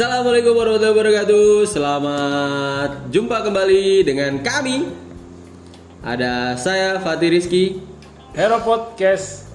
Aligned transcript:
Assalamualaikum 0.00 0.56
warahmatullahi 0.56 0.96
wabarakatuh. 0.96 1.48
Selamat 1.68 3.12
jumpa 3.12 3.44
kembali 3.44 4.00
dengan 4.00 4.40
kami. 4.40 4.88
Ada 6.00 6.56
saya 6.56 6.96
Fatih 7.04 7.28
Rizky. 7.28 7.84
Hero 8.32 8.64
Podcast 8.64 9.52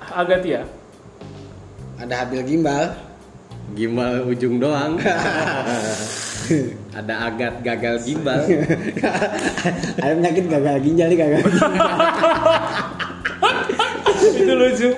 Agatia. 0.00 0.64
Ada 2.00 2.24
Habil 2.24 2.40
Gimbal. 2.48 2.96
Gimbal 3.76 4.24
ujung 4.24 4.56
doang. 4.56 4.96
Ada 6.96 7.14
agat 7.28 7.60
gagal 7.60 8.00
gimbal. 8.08 8.48
Ada 10.00 10.12
penyakit 10.16 10.44
gagal 10.56 10.76
ginjal 10.88 11.12
nih 11.12 11.18
gagal. 11.20 11.44
itu 14.36 14.52
lucu. 14.52 14.88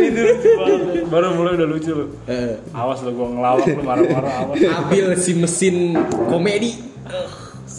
Itu 0.00 0.20
lucu 0.24 0.48
banget. 0.56 0.80
Baru 1.12 1.26
mulai 1.36 1.52
udah 1.60 1.68
lucu 1.68 1.90
lu. 1.92 2.04
Eh, 2.26 2.56
Awas 2.72 3.00
lu 3.04 3.12
gua 3.12 3.28
ngelawak 3.32 3.66
lu 3.68 3.82
marah-marah 3.84 4.32
awas. 4.42 4.56
Abil 4.60 5.06
si 5.20 5.32
mesin 5.36 5.92
komedi. 6.28 6.72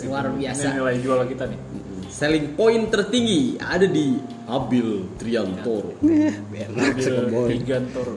Luar 0.07 0.29
Ini 0.29 0.37
biasa. 0.39 0.65
nilai 0.77 0.95
jual 1.01 1.19
kita 1.25 1.43
nih. 1.49 1.59
Selling 2.07 2.53
point 2.55 2.87
tertinggi 2.89 3.57
ada 3.59 3.85
di 3.85 4.15
Abil 4.47 5.05
Triantoro. 5.19 5.97
Sekebon. 6.97 7.49
Gigantor. 7.51 8.09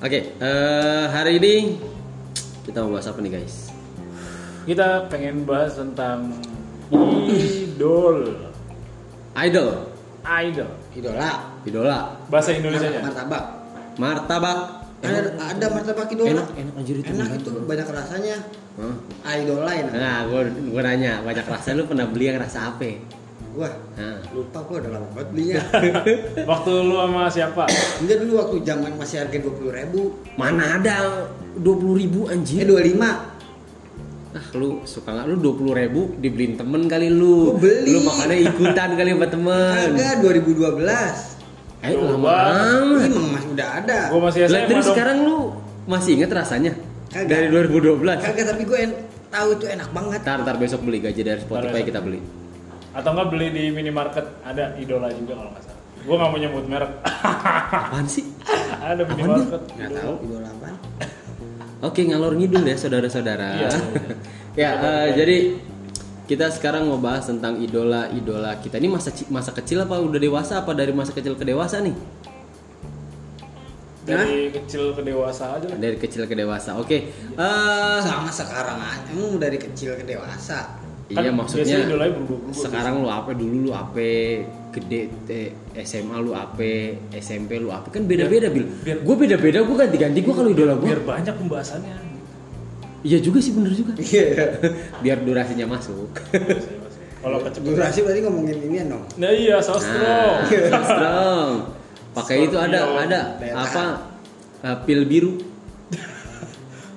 Oke, 0.00 0.20
eh, 0.36 1.04
hari 1.10 1.38
ini 1.38 1.54
kita 2.64 2.82
mau 2.82 2.96
bahas 2.96 3.06
apa 3.10 3.20
nih 3.20 3.32
guys? 3.40 3.68
Kita 4.64 5.06
pengen 5.12 5.44
bahas 5.44 5.76
tentang 5.76 6.32
idol. 6.92 8.32
Idol, 9.34 9.70
Idol. 10.24 10.70
Idola. 10.94 11.30
idola, 11.64 11.98
Bahasa 12.26 12.50
Indonesianya. 12.52 13.00
Martabak. 13.04 13.44
martabak. 13.94 14.58
Ada 15.04 15.20
ada 15.36 15.66
martabak 15.68 16.08
idola. 16.08 16.32
Enak, 16.32 16.48
enak 16.56 16.74
anjir 16.80 16.96
itu. 16.98 17.08
Enak 17.12 17.28
itu 17.36 17.50
banyak 17.62 17.88
rasanya. 17.88 18.36
Hah? 18.74 18.94
Ah, 19.20 19.34
idola 19.36 19.70
ya. 19.70 19.82
namanya. 19.84 20.00
Nah, 20.00 20.18
gue 20.26 20.40
gue 20.72 20.80
nanya 20.82 21.12
banyak 21.20 21.44
rasa 21.44 21.76
lu 21.76 21.84
pernah 21.84 22.06
beli 22.08 22.24
yang 22.26 22.40
rasa 22.40 22.72
apa? 22.72 22.88
Wah, 23.54 23.70
Nah, 23.94 24.18
lupa 24.34 24.66
gua 24.66 24.82
udah 24.82 24.90
lama 24.90 25.06
banget 25.14 25.28
belinya. 25.30 25.56
Waktu 26.50 26.70
lu 26.82 26.96
sama 26.98 27.30
siapa? 27.30 27.64
Enggak 28.02 28.18
dulu 28.18 28.32
waktu 28.42 28.56
zaman 28.66 28.90
masih 28.98 29.16
harga 29.22 29.38
20 29.38 29.78
ribu. 29.78 30.02
mana 30.34 30.64
ada 30.74 30.94
dua 31.54 31.74
puluh 31.78 31.94
ribu 31.94 32.26
Eh 32.26 32.34
anjir? 32.34 32.66
25. 32.66 33.33
Ah, 34.34 34.42
lu 34.52 34.82
suka 34.82 35.14
nggak 35.14 35.26
lu 35.30 35.36
dua 35.38 35.54
puluh 35.54 35.72
ribu 35.72 36.00
dibeliin 36.18 36.58
temen 36.58 36.84
kali 36.84 37.06
lu? 37.06 37.54
Gua 37.54 37.62
beli. 37.62 37.90
Lu 37.94 37.98
makanya 38.02 38.36
ikutan 38.44 38.90
kali 38.92 39.10
sama 39.14 39.26
temen. 39.30 39.72
Harga 39.94 40.08
2012. 40.18 41.38
Eh, 41.80 41.92
lama 41.94 42.18
amat. 42.18 43.06
Emang 43.06 43.28
masih 43.30 43.48
udah 43.54 43.68
ada. 43.78 43.98
Gua 44.10 44.20
masih 44.26 44.40
SMA 44.44 44.66
terus 44.66 44.86
sekarang 44.90 45.18
lu 45.22 45.38
masih 45.86 46.18
inget 46.18 46.34
rasanya? 46.34 46.72
Kagak. 47.08 47.30
Dari 47.30 47.46
2012. 47.46 48.18
Kagak 48.18 48.46
tapi 48.50 48.62
gue 48.64 48.78
en- 48.80 48.98
tahu 49.28 49.48
itu 49.54 49.66
enak 49.68 49.88
banget. 49.90 50.20
Ntar, 50.26 50.38
ntar 50.42 50.56
besok 50.58 50.80
beli 50.82 50.98
gaji 50.98 51.22
dari 51.22 51.38
Spotify 51.38 51.80
kita 51.82 52.00
beli. 52.00 52.18
Atau 52.90 53.14
enggak 53.14 53.28
beli 53.30 53.46
di 53.50 53.64
minimarket 53.70 54.26
ada 54.42 54.74
idola 54.74 55.10
juga 55.10 55.34
kalau 55.36 55.50
nggak 55.50 55.62
salah. 55.62 55.78
Gua 56.02 56.14
nggak 56.16 56.30
mau 56.30 56.38
nyebut 56.38 56.64
merek. 56.66 56.90
Apaan 57.06 58.06
sih? 58.06 58.26
ada 58.74 59.02
minimarket. 59.04 59.62
Enggak 59.70 59.88
idola. 59.88 60.00
tahu 60.00 60.14
idola 60.24 60.48
apaan. 60.50 60.74
Oke 61.84 62.00
ngalor 62.08 62.32
ngidul 62.34 62.64
ya 62.64 62.76
saudara-saudara. 62.80 63.48
Iya, 63.60 63.70
ya 64.60 64.70
eh, 64.80 65.06
jadi 65.12 65.36
kita 66.24 66.48
sekarang 66.48 66.88
mau 66.88 66.96
bahas 66.96 67.28
tentang 67.28 67.60
idola-idola 67.60 68.56
kita. 68.58 68.80
Ini 68.80 68.88
masa 68.88 69.12
masa 69.28 69.52
kecil 69.52 69.84
apa 69.84 70.00
udah 70.00 70.16
dewasa 70.16 70.64
apa 70.64 70.72
dari 70.72 70.96
masa 70.96 71.12
kecil 71.12 71.36
ke 71.36 71.44
dewasa 71.44 71.84
nih? 71.84 71.92
Dari 74.04 74.52
kecil 74.52 74.92
ke 74.92 75.00
dewasa 75.00 75.56
aja 75.56 75.66
lah. 75.68 75.76
Dari 75.80 75.96
kecil 75.96 76.28
ke 76.28 76.36
dewasa. 76.36 76.76
Oke. 76.76 77.08
Eh, 77.36 77.98
Sama 78.04 78.28
sekarang 78.28 78.76
aja. 78.76 79.08
Emang 79.12 79.40
dari 79.40 79.56
kecil 79.56 79.96
ke 79.96 80.04
dewasa. 80.04 80.80
iya 81.04 81.20
Kan 81.20 81.36
maksudnya 81.36 81.64
biasanya 81.68 81.84
idolanya 81.84 82.12
berubah-ubah. 82.16 82.56
sekarang 82.64 82.94
lu 83.04 83.08
apa 83.12 83.30
dulu 83.36 83.56
lu 83.68 83.70
apa 83.76 84.00
gede 84.74 85.00
SMA 85.80 86.16
lu 86.18 86.32
apa 86.32 86.62
SMP 87.12 87.56
lu 87.56 87.68
apa 87.68 87.88
kan 87.88 88.02
beda-beda 88.02 88.48
bil. 88.48 88.66
biar- 88.80 89.00
Gue 89.00 89.16
beda-beda 89.16 89.58
gue 89.60 89.76
ganti-ganti 89.78 90.18
gue 90.20 90.34
kalau 90.34 90.50
idola 90.50 90.74
gue. 90.74 90.86
biar 90.86 91.00
banyak 91.00 91.34
pembahasannya. 91.36 91.94
Iya 93.00 93.18
juga 93.20 93.38
sih 93.38 93.52
bener 93.52 93.70
juga. 93.70 93.92
Iya. 93.96 94.64
Biar 94.98 95.18
durasinya 95.20 95.66
masuk. 95.70 96.08
Kalau 97.20 97.38
kecepatan. 97.40 97.72
Durasi 97.72 97.98
berarti 98.00 98.20
ngomongin 98.20 98.58
ini 98.60 98.76
ya 98.76 98.84
dong. 98.86 99.04
Nah 99.16 99.30
iya, 99.30 99.56
sostro. 99.60 99.96
Nah, 99.96 100.82
strong. 100.82 101.50
Pakai 102.12 102.36
itu 102.44 102.56
ada 102.56 102.78
ada 102.94 103.20
apa 103.52 103.84
uh, 104.60 104.76
pil 104.84 105.04
biru. 105.04 105.40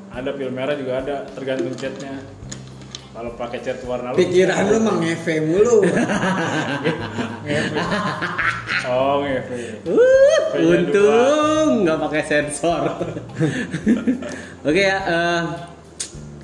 ada 0.09 0.29
pil 0.31 0.49
merah 0.49 0.73
juga 0.73 0.99
ada, 0.99 1.15
tergantung 1.29 1.73
catnya. 1.73 2.17
Kalau 3.17 3.33
pakai 3.33 3.65
cat 3.65 3.81
warna 3.81 4.13
lu. 4.13 4.21
Pikiran 4.21 4.61
lu 4.69 4.77
mah 4.77 4.95
ngefe 5.01 5.41
mulu. 5.41 5.81
Ngefe. 7.41 7.77
Oh 8.87 9.19
ngefe. 9.25 9.83
Uh, 9.89 10.77
untung 10.77 11.83
nggak 11.83 11.97
pakai 11.97 12.21
sensor. 12.23 12.87
Oke 14.67 14.81
ya. 14.85 14.97
eh, 15.01 15.43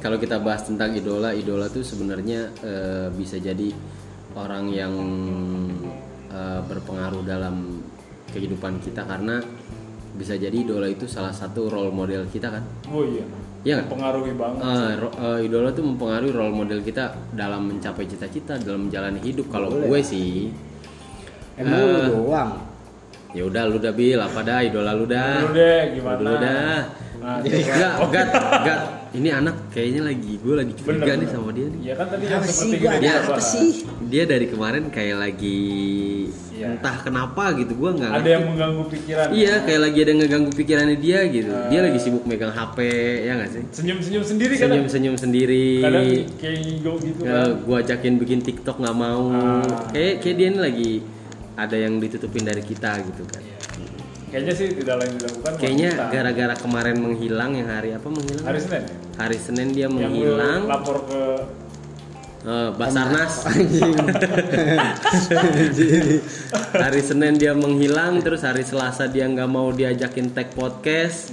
kalau 0.01 0.17
kita 0.19 0.41
bahas 0.43 0.67
tentang 0.67 0.91
idola, 0.97 1.31
idola 1.31 1.69
tuh 1.71 1.85
sebenarnya 1.85 2.51
eh, 2.65 3.07
bisa 3.13 3.37
jadi 3.37 3.69
orang 4.35 4.65
yang 4.73 4.93
eh, 6.33 6.61
berpengaruh 6.67 7.23
dalam 7.23 7.85
kehidupan 8.33 8.81
kita 8.81 9.05
karena 9.05 9.39
bisa 10.17 10.35
jadi 10.35 10.57
idola 10.57 10.89
itu 10.89 11.05
salah 11.05 11.31
satu 11.31 11.69
role 11.69 11.93
model 11.93 12.27
kita 12.27 12.49
kan. 12.49 12.65
Oh 12.91 13.05
iya. 13.07 13.23
Iya 13.63 13.79
nggak? 13.79 13.89
Pengaruhi 13.89 14.33
banget. 14.35 14.59
Eh, 14.61 14.91
ro- 14.99 15.15
eh, 15.15 15.45
idola 15.47 15.71
tuh 15.71 15.83
mempengaruhi 15.87 16.31
role 16.31 16.51
model 16.53 16.83
kita 16.83 17.03
dalam 17.31 17.71
mencapai 17.71 18.03
cita-cita 18.03 18.59
dalam 18.59 18.87
menjalani 18.87 19.23
hidup. 19.23 19.47
Kalau 19.47 19.71
gue 19.71 19.99
sih, 20.03 20.51
Emang 21.53 21.79
Eh, 21.79 21.85
lu 21.85 22.27
doang. 22.27 22.51
Ya 23.33 23.43
udah 23.43 23.63
lu 23.65 23.77
dah 23.77 23.91
bil 23.91 24.17
apa 24.17 24.39
dah 24.39 24.59
idola 24.61 24.91
lu 24.93 25.05
dah. 25.05 25.41
Dulu 25.41 25.53
deh 25.53 25.81
gimana? 25.91 26.17
Dulu 26.17 26.35
dah. 26.37 26.79
Nah, 27.23 27.39
Enggak, 27.39 27.93
enggak, 28.03 28.25
enggak. 28.35 28.79
Ini 29.13 29.29
anak 29.31 29.71
kayaknya 29.71 30.01
lagi 30.03 30.33
gue 30.35 30.53
lagi 30.53 30.73
curiga 30.75 30.91
Bener, 31.05 31.15
nih 31.15 31.19
bener. 31.23 31.31
sama 31.31 31.49
dia 31.49 31.65
nih. 31.65 31.79
Iya 31.79 31.93
kan 31.95 32.07
tadi 32.09 32.23
yang 32.25 32.41
sih 32.41 32.51
seperti 32.51 32.75
gua 32.75 32.91
kita 32.91 32.99
ada 32.99 33.11
apa 33.23 33.39
sih? 33.39 33.67
Dia 34.03 34.23
dari 34.25 34.45
kemarin 34.45 34.83
kayak 34.89 35.17
lagi 35.21 35.61
Iya. 36.51 36.65
entah 36.73 36.95
kenapa 36.99 37.43
gitu 37.55 37.73
gue 37.73 37.91
nggak. 37.93 38.09
Ada 38.09 38.17
ngerti. 38.17 38.33
yang 38.33 38.43
mengganggu 38.45 38.83
pikiran. 38.89 39.25
Iya, 39.31 39.53
kayak 39.63 39.81
lagi 39.81 39.97
ada 39.97 40.09
yang 40.09 40.19
ngeganggu 40.19 40.51
pikirannya 40.51 40.97
dia 40.97 41.19
gitu. 41.25 41.51
Dia 41.69 41.79
Eh. 41.79 41.83
lagi 41.85 41.99
sibuk 41.99 42.23
megang 42.25 42.51
HP, 42.51 42.77
ya 43.23 43.31
nggak 43.33 43.49
sih? 43.49 43.63
Senyum-senyum 43.71 44.23
sendiri 44.25 44.53
kan? 44.53 44.67
Senyum-senyum 44.67 45.15
sendiri. 45.15 45.67
Kadang 45.79 46.05
kayak 46.37 46.57
ngigo 46.59 46.93
gitu 46.99 47.19
Ya, 47.21 47.31
kan. 47.39 47.47
gua 47.63 47.77
ajakin 47.79 48.13
bikin 48.17 48.39
TikTok 48.41 48.77
nggak 48.77 48.97
mau. 48.97 49.23
Ah. 49.31 49.63
Kayak 49.89 50.13
kayak 50.19 50.35
dia 50.35 50.47
ini 50.49 50.59
lagi 50.59 50.91
ada 51.53 51.75
yang 51.77 52.01
ditutupin 52.01 52.41
dari 52.41 52.61
kita 52.61 52.97
gitu 53.03 53.23
kan. 53.29 53.41
Kayaknya 54.33 54.53
sih 54.57 54.67
tidak 54.73 54.95
lain 54.97 55.13
dilakukan. 55.21 55.51
Kayaknya 55.61 55.89
gara-gara 56.09 56.55
kemarin 56.57 56.97
menghilang 56.97 57.53
yang 57.53 57.69
hari 57.69 57.93
apa 57.93 58.07
menghilang? 58.09 58.45
hari 58.45 58.59
Senin. 58.59 58.83
Hari 59.13 59.37
Senin 59.37 59.67
dia 59.69 59.85
Yang 59.85 59.93
menghilang. 59.93 60.61
lapor 60.65 60.97
ke 61.05 61.21
Eh, 62.43 62.69
Basarnas. 62.75 63.47
Anjing. 63.47 63.95
hari 66.75 66.99
Senin 66.99 67.39
dia 67.39 67.55
menghilang, 67.55 68.19
terus 68.19 68.43
hari 68.43 68.67
Selasa 68.67 69.07
dia 69.07 69.23
nggak 69.31 69.47
mau 69.47 69.71
diajakin 69.71 70.35
tag 70.35 70.51
podcast. 70.51 71.31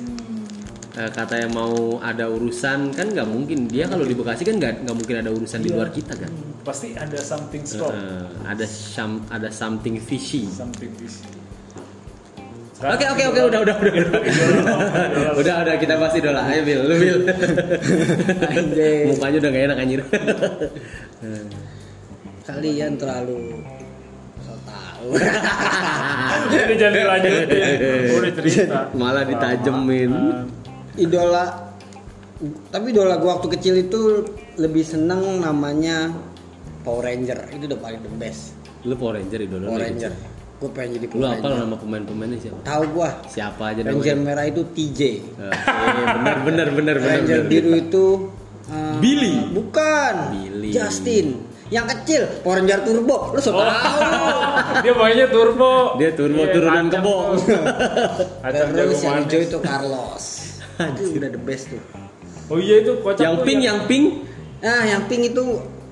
Eh, 0.91 1.11
katanya 1.15 1.47
mau 1.55 2.03
ada 2.03 2.27
urusan 2.27 2.91
kan 2.91 3.07
nggak 3.15 3.29
mungkin 3.31 3.71
dia 3.71 3.87
kalau 3.87 4.03
di 4.03 4.11
Bekasi 4.11 4.43
kan 4.43 4.59
nggak 4.59 4.83
nggak 4.83 4.97
mungkin 4.99 5.17
ada 5.23 5.31
urusan 5.31 5.63
di 5.63 5.71
luar 5.71 5.95
kita 5.95 6.19
kan. 6.19 6.27
pasti 6.67 6.99
ada 6.99 7.15
something 7.23 7.63
strong. 7.63 7.95
Eh, 7.95 8.27
ada 8.43 8.67
some 8.67 9.23
ada 9.31 9.55
something 9.55 10.03
fishy. 10.03 10.51
Something 10.51 10.91
fishy. 10.99 11.23
Oke 12.81 13.07
oke 13.07 13.23
oke 13.23 13.41
udah 13.55 13.61
udah 13.63 13.77
udah 13.77 13.93
udah 13.93 15.35
udah 15.45 15.55
udah 15.63 15.75
kita 15.77 16.01
bahas 16.01 16.17
idola 16.17 16.49
ayo 16.49 16.65
Bil 16.65 16.81
lu 16.89 16.97
Bil 16.97 17.19
mukanya 19.13 19.37
udah 19.37 19.51
gak 19.53 19.65
enak 19.69 19.79
anjir 19.85 20.01
Kalian 22.49 22.97
terlalu 22.97 23.61
tahu. 25.01 25.17
Udah 25.17 26.77
jangan 26.77 26.93
dilanjutin. 26.93 27.77
Udah 28.17 28.33
cerita. 28.37 28.79
malah 28.97 29.25
ditajemin 29.25 30.13
idola 31.01 31.73
tapi 32.69 32.87
idola 32.91 33.17
gua 33.17 33.37
waktu 33.37 33.49
kecil 33.53 33.75
itu 33.79 34.01
lebih 34.57 34.81
seneng 34.83 35.41
namanya 35.41 36.09
Power 36.81 37.05
Ranger. 37.05 37.53
Itu 37.53 37.65
udah 37.67 37.77
paling 37.79 38.01
the 38.01 38.13
best. 38.15 38.57
lu 38.81 38.95
Power 38.95 39.17
Ranger 39.17 39.41
idola 39.41 39.65
Power 39.67 39.77
lu. 39.77 39.85
Ranger. 39.85 40.13
Gue 40.57 40.69
pengen 40.71 40.91
jadi 40.97 41.07
lu 41.07 41.13
Power 41.15 41.29
apa 41.31 41.37
Ranger. 41.43 41.61
nama 41.63 41.77
pemain-pemainnya 41.77 42.39
siapa 42.39 42.59
Tahu 42.63 42.83
gua. 42.91 43.11
siapa 43.27 43.63
aja 43.67 43.81
Ranger 43.83 43.93
namanya 44.13 44.17
merah 44.23 44.45
itu 44.47 44.63
TJ. 44.67 45.01
Oke, 45.37 46.03
bener 46.15 46.37
bener 46.39 46.39
bener 46.41 46.67
bener 46.71 46.97
Ranger 46.99 47.39
bener. 47.39 47.49
biru 47.49 47.73
itu 47.75 48.05
eh, 48.67 48.95
Billy. 48.99 49.35
Bukan. 49.51 50.15
Billy. 50.31 50.71
Justin. 50.71 51.27
Yang 51.69 51.87
kecil, 51.95 52.23
Power 52.41 52.59
Ranger 52.59 52.81
Turbo. 52.83 53.17
Lu 53.31 53.39
so 53.39 53.53
Oh. 53.53 53.61
tahu. 53.61 54.01
Dia 54.83 54.93
mainnya 54.93 55.27
turbo. 55.29 55.95
Dia 55.97 56.11
turbo 56.11 56.43
Iya, 56.43 56.51
turunan 56.51 56.87
kebo. 56.89 57.17
Terus 58.43 58.99
yang 59.01 59.23
hijau 59.23 59.41
itu 59.41 59.59
Carlos. 59.61 60.25
Itu 60.97 61.21
udah 61.21 61.31
the 61.31 61.43
best 61.43 61.69
tuh. 61.69 61.83
Oh 62.51 62.59
iya 62.59 62.83
itu 62.83 62.99
kocak 63.05 63.23
yang 63.23 63.35
tuh 63.37 63.45
pink 63.47 63.61
yang 63.61 63.79
pink. 63.85 64.07
Nah, 64.61 64.83
yang 64.85 65.03
pink 65.07 65.23
itu 65.33 65.45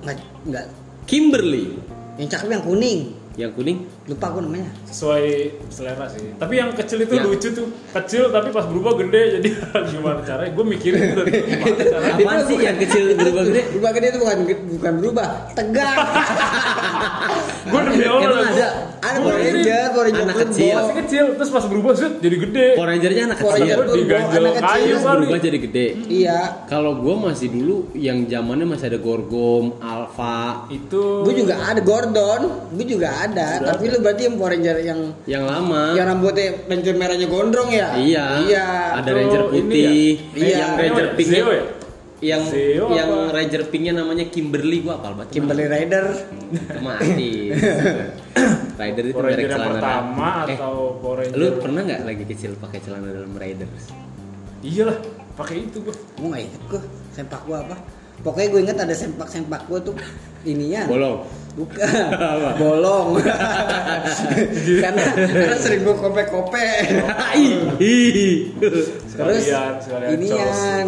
nggak 0.05 0.17
nggak. 0.49 0.65
Kimberly. 1.05 1.77
Yang 2.17 2.27
cakep 2.35 2.47
yang 2.51 2.63
kuning. 2.65 2.99
yang 3.39 3.55
kuning 3.55 3.87
Lupa 4.09 4.25
aku 4.27 4.41
namanya. 4.41 4.65
sesuai 4.83 5.25
selera 5.69 6.09
sih. 6.09 6.33
Tapi 6.33 6.53
yang 6.55 6.73
kecil 6.73 6.97
itu 6.99 7.13
Ya. 7.13 7.21
lucu 7.21 7.47
tuh. 7.51 7.69
Kecil 7.93 8.27
tapi 8.27 8.49
pas 8.49 8.65
berubah 8.65 8.97
gede 8.97 9.37
jadi 9.37 9.49
gimana 9.91 10.19
caranya? 10.19 10.49
Gue 10.49 10.65
mikirin 10.67 11.13
tuh 11.13 11.25
gimana 11.29 11.77
caranya. 11.79 12.43
Sih 12.43 12.57
yang 12.57 12.77
kecil 12.77 13.03
berubah 13.13 13.43
gede? 13.45 13.61
Berubah 13.69 13.91
gede 13.93 14.07
itu 14.07 14.19
bukan 14.19 14.37
bukan 14.71 14.93
berubah, 14.97 15.27
tegang. 15.53 15.97
Gue 17.69 17.81
demi 17.85 18.03
Allah 18.03 18.49
ada 18.49 18.67
Ada 18.99 19.17
Power. 19.19 19.37
Ranger, 19.37 19.83
Power 19.93 20.05
Ranger 20.05 20.23
Anak 20.23 20.37
kecil. 20.43 20.75
Masih 20.75 20.95
kecil 20.97 21.23
terus 21.37 21.49
pas 21.49 21.63
berubah 21.63 21.93
set 21.93 22.13
jadi 22.17 22.35
gede. 22.39 22.65
Power 22.73 22.89
Ranger-nya 22.89 23.23
anak 23.25 23.37
Power 23.39 23.55
kecil 23.55 23.77
diganjel 23.93 24.41
anak 24.41 24.53
kecil. 24.55 24.67
kayu 24.67 24.95
berubah 24.99 25.39
jadi 25.39 25.57
gede 25.61 25.87
Iya. 26.09 26.39
kalau 26.65 26.91
gue 26.97 27.15
masih 27.15 27.47
dulu 27.49 27.75
yang 27.93 28.25
zamannya 28.25 28.65
masih 28.65 28.85
ada 28.87 28.99
Gorgom, 28.99 29.77
Alpha 29.79 30.65
Itu 30.67 31.21
Gue 31.21 31.35
juga 31.35 31.55
ada 31.61 31.79
Gordon, 31.79 32.41
gue 32.73 32.85
juga 32.87 33.09
ada. 33.21 33.47
Tapi 33.69 33.85
lu 33.87 33.98
berarti 33.99 34.21
yang 34.25 34.35
Power 34.35 34.51
Ranger 34.51 34.77
yang 34.79 34.99
yang 35.25 35.43
lama 35.43 35.81
yang 35.93 36.05
rambutnya 36.07 36.47
Ranger 36.65 36.95
merahnya 36.95 37.27
gondrong 37.27 37.69
ya? 37.69 37.93
iya 37.95 38.25
Iya. 38.41 38.67
ada 38.97 39.09
Ranger 39.09 39.41
putih 39.47 39.83
ya? 39.83 39.91
Iya. 40.35 40.55
yang 40.57 40.71
Ranger 40.75 41.05
pinknya 41.13 41.41
ya? 41.43 41.63
yang 42.19 42.43
Zeo 42.43 42.85
yang 42.91 43.07
apa? 43.07 43.31
Ranger 43.31 43.61
pinknya 43.67 43.93
namanya 43.95 44.27
Kimberly 44.27 44.83
gua 44.83 44.99
apal 44.99 45.15
banget 45.15 45.39
Kimberly 45.39 45.65
Rider. 45.65 46.05
itu 46.51 46.79
mati 46.81 47.31
Rider 48.75 49.03
itu 49.05 49.15
merek 49.15 49.45
celana 49.47 49.67
pertama 49.71 50.29
Eh, 50.45 50.55
atau 50.55 50.73
Power 50.99 51.15
Ranger 51.23 51.35
lu 51.35 51.47
pernah 51.59 51.81
nggak 51.83 52.01
lagi 52.03 52.23
kecil 52.25 52.51
pakai 52.59 52.79
celana 52.79 53.07
dalam 53.09 53.31
Riders 53.31 53.83
Iyalah, 54.59 54.99
pakai 55.39 55.71
itu 55.71 55.79
gua. 55.79 55.95
Gue 56.19 56.27
gak 56.29 56.43
inget 56.43 56.61
gue 56.67 56.81
sempak 57.15 57.39
gue 57.47 57.55
apa. 57.55 57.79
Pokoknya 58.19 58.47
gue 58.51 58.59
inget 58.67 58.77
ada 58.77 58.95
sempak-sempak 58.95 59.67
gue 59.71 59.79
tuh 59.79 59.95
ininya. 60.43 60.87
bolong 60.87 61.23
Bukan. 61.59 62.07
Bolong. 62.61 63.07
karena, 64.83 65.03
karena 65.17 65.57
sering 65.59 65.81
gue 65.83 65.95
kopek-kopek. 65.97 67.03
Ih, 67.35 67.51
ih. 67.81 68.35
Terus 68.61 68.87
inian. 70.13 70.85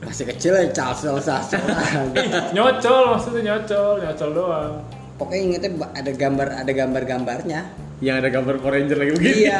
Masih 0.00 0.24
kecil 0.30 0.54
ya 0.54 0.64
Charles 0.70 1.02
Charles 1.08 1.26
nyocol 2.54 3.16
maksudnya 3.16 3.42
nyocol, 3.42 4.00
nyocol 4.00 4.30
doang. 4.32 4.72
Pokoknya 5.16 5.40
ingetnya 5.42 5.70
ada 5.96 6.12
gambar 6.12 6.48
ada 6.62 6.72
gambar-gambarnya. 6.72 7.60
yang 8.04 8.20
ada 8.20 8.28
gambar 8.28 8.60
Power 8.60 8.76
Ranger 8.76 8.96
lagi 9.00 9.12
begitu 9.16 9.48
Iya. 9.48 9.58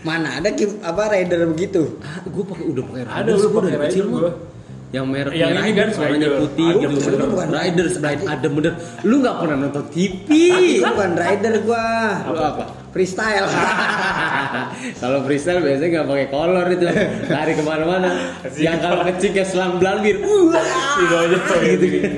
Mana 0.00 0.40
ada 0.40 0.48
apa 0.80 1.02
rider 1.12 1.44
begitu? 1.52 2.00
ah, 2.00 2.24
gue 2.24 2.44
pakai 2.44 2.64
udah 2.72 2.82
pakai 2.88 3.02
Ada, 3.04 3.12
Riders 3.20 3.40
lu 3.40 3.48
gua 3.52 3.60
pakai 3.60 3.78
Rider 3.84 4.04
gua. 4.08 4.32
Yang 4.94 5.10
merek 5.10 5.34
Yang 5.34 5.50
ini 5.58 5.70
kan 5.74 5.88
warnanya 5.98 6.28
putih 6.38 6.66
Ada, 6.70 6.78
gitu 6.78 6.94
bener. 7.02 7.26
Bukan 7.26 7.48
Riders 7.50 7.94
Rider. 7.98 8.26
ada 8.30 8.46
bener 8.48 8.72
lu 9.02 9.14
nggak 9.18 9.36
pernah 9.42 9.56
nonton 9.58 9.84
TV 9.90 10.28
Bukan 10.78 11.10
rider 11.18 11.54
gua. 11.66 11.86
Lu 12.30 12.38
apa 12.38 12.64
Freestyle. 12.94 13.50
kalau 15.02 15.18
freestyle 15.26 15.58
biasanya 15.58 15.90
nggak 15.90 16.06
pakai 16.06 16.26
kolor 16.30 16.66
itu 16.70 16.86
lari 17.26 17.52
ke 17.52 17.62
mana-mana 17.66 18.08
yang 18.54 18.78
kalau 18.78 19.02
kecil 19.04 19.34
kayak 19.34 19.50
selang 19.50 19.82
belambir 19.82 20.22
Itu 20.22 21.14
aja 21.18 21.36
tuh 21.42 21.58
gitu 21.58 21.84
gitu. 21.90 22.08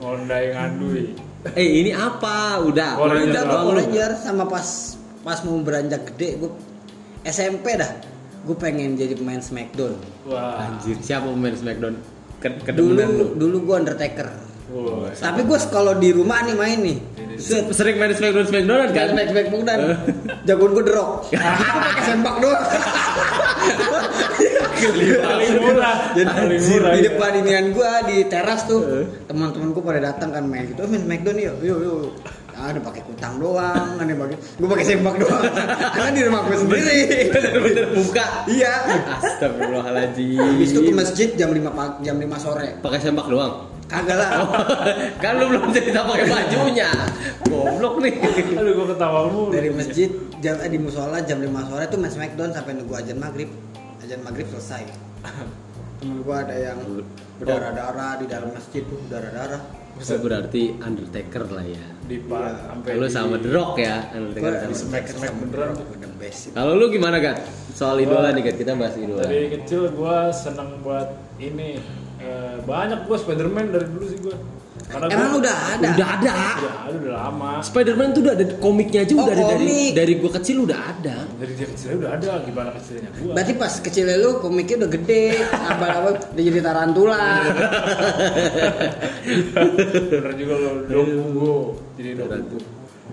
Ngondai 0.00 0.56
ngandui. 0.56 1.04
eh 1.52 1.68
ini 1.84 1.92
apa 1.92 2.64
udah 2.64 2.96
Power. 2.96 3.76
Ranger 3.76 4.10
sama 4.16 4.44
pas 4.44 4.96
pas 5.20 5.36
mau 5.44 5.60
beranjak 5.60 6.16
gede 6.16 6.40
gua 6.40 6.52
SMP 7.20 7.76
dah. 7.76 7.92
Gue 8.40 8.56
pengen 8.56 8.96
jadi 8.96 9.12
pemain 9.12 9.40
Smackdown. 9.40 10.00
Wah. 10.24 10.64
anjir 10.64 10.96
siapa 11.04 11.28
pemain 11.28 11.52
Smackdown 11.52 11.94
Ke 12.40 12.48
Dulu 12.72 12.96
kedemenan 12.96 13.08
lu 13.12 13.26
dulu 13.36 13.56
gue 13.68 13.74
Undertaker. 13.84 14.28
Wah. 14.70 15.12
Tapi 15.12 15.40
gue 15.44 15.58
kalau 15.68 15.98
di 16.00 16.08
rumah 16.14 16.40
nih 16.46 16.56
main 16.56 16.78
nih. 16.80 16.98
Se- 17.36 17.68
sering 17.76 18.00
main 18.00 18.16
Smackdown 18.16 18.46
Smackdown 18.48 18.78
kan 18.88 18.90
Kan 18.96 19.06
Smack 19.12 19.28
Smack 19.28 19.46
dan 19.68 19.80
jagoan 20.48 20.70
gue 20.72 20.84
derok. 20.88 21.10
Gue 21.28 21.36
pakai 21.92 22.02
sempak 22.08 22.34
doang. 22.40 22.64
Paling 25.20 25.52
murah. 25.60 25.96
Paling 26.16 26.62
murah. 26.64 26.92
di 26.96 27.00
iya. 27.04 27.08
depan 27.12 27.30
inian 27.44 27.66
gue 27.76 27.90
di 28.08 28.16
teras 28.24 28.64
tuh 28.64 29.04
teman-teman 29.28 29.76
gue 29.76 29.82
pada 29.84 30.00
datang 30.00 30.32
kan 30.32 30.44
main 30.48 30.64
gitu. 30.64 30.80
Oh, 30.80 30.88
main 30.88 31.04
Smackdown 31.04 31.36
yuk, 31.36 31.56
yuk, 31.60 31.78
yuk. 31.84 32.08
Ah, 32.60 32.76
ada 32.76 32.80
pakai 32.84 33.00
kutang 33.08 33.40
doang, 33.40 33.96
ada 33.96 34.12
pakai, 34.12 34.36
gue 34.36 34.68
pakai 34.68 34.84
sempak 34.84 35.16
doang. 35.16 35.48
Karena 35.96 36.10
di 36.12 36.22
rumah 36.28 36.40
gue 36.44 36.56
sendiri. 36.60 37.00
bener-bener 37.32 37.86
buka 37.96 38.44
Iya. 38.44 38.74
Astagfirullahaladzim 39.16 40.36
Habis 40.36 40.68
itu 40.76 40.80
ke 40.84 40.92
masjid 40.92 41.28
jam 41.40 41.56
5 41.56 41.72
pagi, 41.72 41.98
jam 42.04 42.20
5 42.20 42.36
sore. 42.36 42.68
pakai 42.84 43.00
sempak 43.00 43.32
doang 43.32 43.64
Kagak 43.88 44.16
lah. 44.20 44.44
kan 45.24 45.40
lu 45.40 45.56
belum 45.56 45.72
cerita 45.72 46.04
pakai 46.04 46.28
bajunya 46.28 46.90
goblok 47.48 47.94
nih 48.04 48.14
Aduh 48.60 48.72
gua 48.76 48.86
ketawa 48.92 49.20
mulu. 49.32 49.56
Dari 49.56 49.70
masjid 49.72 50.08
jam 50.44 50.60
eh, 50.60 50.68
di 50.68 50.76
musola 50.76 51.16
jam 51.24 51.40
5 51.40 51.48
sore 51.64 51.84
tuh 51.88 51.96
main 51.96 52.12
Smackdown 52.12 52.52
sampai 52.52 52.76
nunggu 52.76 52.92
ajan 52.92 53.16
maghrib. 53.16 53.48
Ajan 54.04 54.20
maghrib 54.20 54.44
selesai. 54.52 54.84
Temen 55.96 56.20
gua 56.28 56.44
ada 56.44 56.60
yang 56.60 56.76
berdarah-darah 57.40 58.20
di 58.20 58.28
dalam 58.28 58.52
masjid 58.52 58.84
tuh 58.84 59.00
darah-darah. 59.08 59.64
Oh, 59.96 60.18
berarti 60.20 60.76
Undertaker 60.76 61.48
lah 61.48 61.64
ya 61.64 61.99
di 62.10 62.18
pak 62.20 62.42
sampai 62.60 62.90
lu 62.92 63.06
di- 63.06 63.12
sama 63.12 63.34
The 63.36 63.50
Rock 63.50 63.72
ya 63.78 63.96
Gua 64.10 64.50
sama- 64.50 64.66
di 64.66 64.74
smack-smack 64.74 65.32
beneran 65.38 65.68
tuh. 65.72 65.86
The 65.94 66.10
best. 66.18 66.50
kalau 66.50 66.72
lu 66.74 66.90
gimana 66.90 67.16
kan 67.18 67.38
soal 67.70 67.96
idola 67.98 68.28
nih 68.30 68.42
kan 68.42 68.54
kita 68.56 68.72
bahas 68.74 68.94
idola 68.96 69.22
Dari 69.22 69.46
kecil 69.52 69.94
gua 69.94 70.28
seneng 70.28 70.82
buat 70.82 71.06
ini 71.38 71.78
eh, 72.18 72.56
banyak 72.60 73.06
gua 73.06 73.16
Spiderman 73.16 73.70
dari 73.70 73.86
dulu 73.86 74.04
sih 74.04 74.18
gua. 74.18 74.34
Karena 74.82 75.06
Emang 75.08 75.30
gua, 75.30 75.40
udah 75.40 75.56
ada? 75.70 75.88
udah 75.90 76.08
ada 76.10 76.32
Udah 76.56 76.74
ada 76.80 76.96
udah 76.96 77.12
lama. 77.14 77.50
Spider-Man 77.60 78.08
tuh 78.10 78.20
udah 78.22 78.34
ada 78.34 78.46
komiknya 78.56 79.00
aja 79.02 79.12
Oh, 79.12 79.20
udah 79.20 79.34
dari, 79.34 79.44
dari 79.44 79.66
komik. 79.66 79.90
dari 79.92 80.12
gua 80.16 80.30
kecil 80.32 80.56
udah 80.62 80.78
ada 80.80 81.16
Dari 81.36 81.52
dia 81.52 81.66
kecil 81.66 81.88
udah 81.96 82.10
ada 82.12 82.30
gimana 82.40 82.70
kecilnya 82.72 83.10
gua. 83.12 83.32
Berarti 83.34 83.52
pas 83.54 83.74
kecilnya 83.76 84.16
lu 84.16 84.30
komiknya 84.38 84.76
udah 84.78 84.90
gede, 84.90 85.24
apa-apa 85.70 86.08
udah 86.30 86.42
jadi 86.42 86.60
tarantula. 86.60 87.24
Bener 90.10 90.32
juga 90.34 90.54
lo 90.56 90.70
Dokugo 90.84 91.54
jadi 91.94 92.10
Dokugo. 92.16 92.58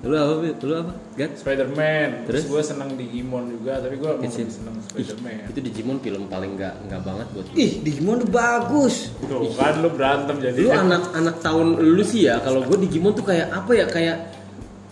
Lu 0.03 0.15
apa 0.15 0.33
lu 0.61 0.73
apa 0.77 0.93
Gat? 1.17 1.31
Spiderman. 1.41 2.09
Terus 2.29 2.45
Terus? 2.45 2.51
gue 2.53 2.61
seneng 2.61 2.89
Digimon 2.93 3.49
juga, 3.49 3.81
tapi 3.81 3.95
gue 3.97 4.09
lebih 4.09 4.29
seneng 4.29 4.75
Spiderman. 4.85 5.49
itu 5.49 5.59
Digimon 5.63 5.97
film 5.99 6.23
paling 6.29 6.51
nggak 6.53 6.73
nggak 6.89 7.01
banget 7.01 7.27
buat 7.33 7.45
gua. 7.49 7.57
Ih, 7.57 7.71
Digimon 7.81 8.15
tuh 8.21 8.29
bagus. 8.29 8.95
Tuh 9.25 9.51
kan 9.57 9.73
lu 9.81 9.89
berantem 9.89 10.35
jadi. 10.37 10.57
lu 10.59 10.69
anak-anak 10.69 11.35
tahun 11.41 11.67
lu 11.81 12.03
sih 12.05 12.29
ya 12.29 12.37
kalau 12.41 12.61
gue 12.65 12.77
Digimon 12.85 13.17
tuh 13.17 13.25
kayak 13.25 13.49
apa 13.49 13.71
ya 13.73 13.85
kayak 13.89 14.17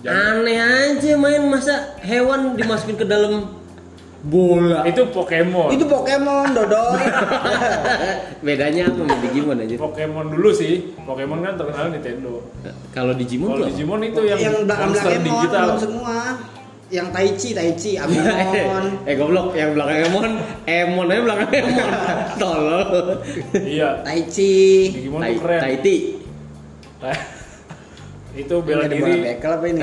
Jangan. 0.06 0.46
aneh 0.46 0.58
aja 0.62 1.12
main 1.18 1.44
masa 1.50 1.98
hewan 2.06 2.54
dimasukin 2.54 2.94
ke 2.94 3.06
dalam 3.06 3.65
bola 4.26 4.82
Itu 4.84 5.06
Pokemon. 5.14 5.70
Itu 5.70 5.86
Pokemon, 5.86 6.58
Dodol. 6.58 6.98
bedanya 8.46 8.90
apa 8.90 8.98
sama 8.98 9.16
Digimon 9.22 9.58
aja 9.62 9.76
Pokemon 9.78 10.26
dulu 10.34 10.50
sih. 10.50 10.98
Pokemon 11.06 11.40
kan 11.42 11.54
terkenal 11.56 11.94
Nintendo. 11.94 12.42
kalau 12.90 13.14
Digimon 13.14 13.50
Kalau? 13.54 13.66
Digimon 13.70 14.00
itu 14.02 14.22
yang, 14.26 14.40
yang 14.42 14.56
monster 14.66 14.66
belakang-belakang 14.66 15.22
digital. 15.22 15.68
Semua. 15.78 16.18
Yang 16.86 17.08
Taichi, 17.10 17.50
Taichi, 17.54 17.92
Amimon. 17.98 18.86
eh 19.10 19.14
goblok 19.16 19.58
yang 19.58 19.74
belakang 19.74 19.98
Emon 20.06 20.28
Emon 20.64 21.06
aja 21.10 21.22
belakang 21.26 21.50
Emon 21.50 21.90
tolol 22.42 22.90
iya. 23.58 23.90
Taichi. 24.02 24.90
Digimon 24.94 25.22
Tai- 25.22 25.38
keren. 25.38 25.62
Taiti 25.62 25.98
itu 28.36 28.56
bela 28.60 28.84
Ini 28.84 28.92
diri. 28.92 29.14
bekel 29.26 29.52
apa 29.52 29.66
ini? 29.66 29.82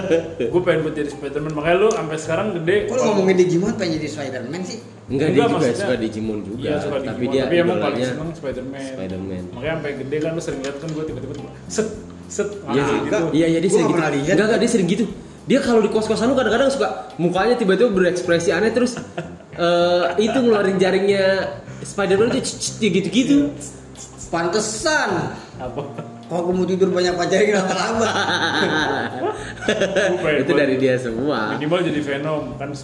Gue 0.52 0.60
pengen 0.60 0.80
buat 0.82 0.94
jadi 0.94 1.08
Spiderman. 1.08 1.52
Makanya 1.52 1.76
lu 1.76 1.88
sampai 1.88 2.16
sekarang 2.16 2.46
gede. 2.54 2.76
Kok 2.84 2.94
lu 2.94 3.02
ngomongin 3.06 3.36
Digimon 3.36 3.72
pengen 3.74 3.92
jadi 3.96 4.08
Spider-Man 4.10 4.62
sih? 4.62 4.78
enggak, 5.04 5.04
Enggak, 5.04 5.28
dia 5.28 5.36
juga 5.36 5.48
maksudnya- 5.50 5.80
suka 5.82 5.96
Digimon 5.96 6.38
juga 6.40 6.56
Iya 6.62 6.74
suka 6.78 6.96
tapi 6.96 7.04
Digimon. 7.18 7.32
dia 7.32 7.42
tapi 7.42 7.54
emang 7.58 7.78
paling 7.78 8.00
seneng 8.02 8.30
Spiderman. 8.32 8.80
Spiderman 8.86 9.42
Makanya 9.50 9.72
sampai 9.74 9.92
gede 9.98 10.16
kan 10.18 10.30
lu 10.30 10.40
sering 10.40 10.60
lihat 10.60 10.76
kan 10.76 10.88
gue 10.88 11.04
tiba-tiba 11.04 11.32
tuh 11.34 11.44
set 11.66 11.88
set 12.26 12.48
Iya 12.66 12.82
ah, 12.82 12.88
gitu. 13.02 13.24
iya 13.30 13.46
iya 13.46 13.58
dia 13.58 13.68
Gua 13.68 13.76
sering 13.76 13.88
gitu. 13.90 14.00
Enggak 14.26 14.46
enggak 14.46 14.60
dia 14.60 14.70
sering 14.70 14.88
gitu. 14.88 15.04
Dia 15.44 15.58
kalau 15.60 15.80
di 15.80 15.90
kos-kosan 15.90 16.26
lu 16.26 16.34
kadang-kadang 16.34 16.68
suka 16.68 16.88
mukanya 17.16 17.54
tiba-tiba 17.54 17.88
berekspresi 17.90 18.48
aneh 18.48 18.72
terus 18.72 18.96
eh, 19.56 20.04
itu 20.18 20.32
ngeluarin 20.34 20.76
jaringnya 20.76 21.52
Spider-Man 21.80 22.32
itu 22.34 22.48
gitu-gitu. 22.80 23.52
Pantesan. 24.28 25.36
Apa? 25.60 26.13
Kalau 26.34 26.50
aku 26.50 26.58
mau 26.58 26.66
tidur 26.66 26.90
banyak 26.90 27.14
pacarin 27.14 27.46
kenapa 27.46 27.74
lama? 27.78 28.10
Pengen 30.18 30.42
itu 30.42 30.50
dari 30.58 30.74
dia 30.82 30.98
semua. 30.98 31.54
Minimal 31.54 31.78
jadi 31.86 32.00
Venom 32.02 32.58
kan. 32.58 32.74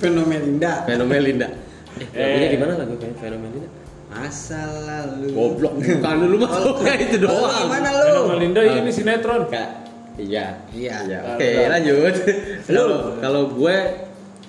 Fenomelinda. 0.00 0.88
Fenomelinda. 0.88 1.48
Eh, 2.16 2.24
lagunya 2.24 2.48
Eh. 2.48 2.52
gimana 2.56 2.72
lagu 2.80 2.96
Fenomelinda? 2.96 3.68
Masa 4.08 4.64
lalu. 4.64 5.28
Goblok, 5.36 5.76
bukan 5.76 6.16
lu 6.24 6.36
mah 6.40 6.48
taunya 6.48 6.92
itu 7.04 7.16
Lu 7.20 7.28
doang. 7.28 7.68
Gimana 7.68 7.88
lu? 7.92 8.04
Venom 8.08 8.26
Melinda 8.32 8.60
ini 8.64 8.88
sinetron. 8.88 9.42
Kak, 9.52 9.68
iya. 10.16 10.64
Iya. 10.72 11.04
Oke, 11.36 11.68
lanjut. 11.68 12.14
Kalau 12.64 13.20
kalau 13.20 13.42
gue 13.52 13.76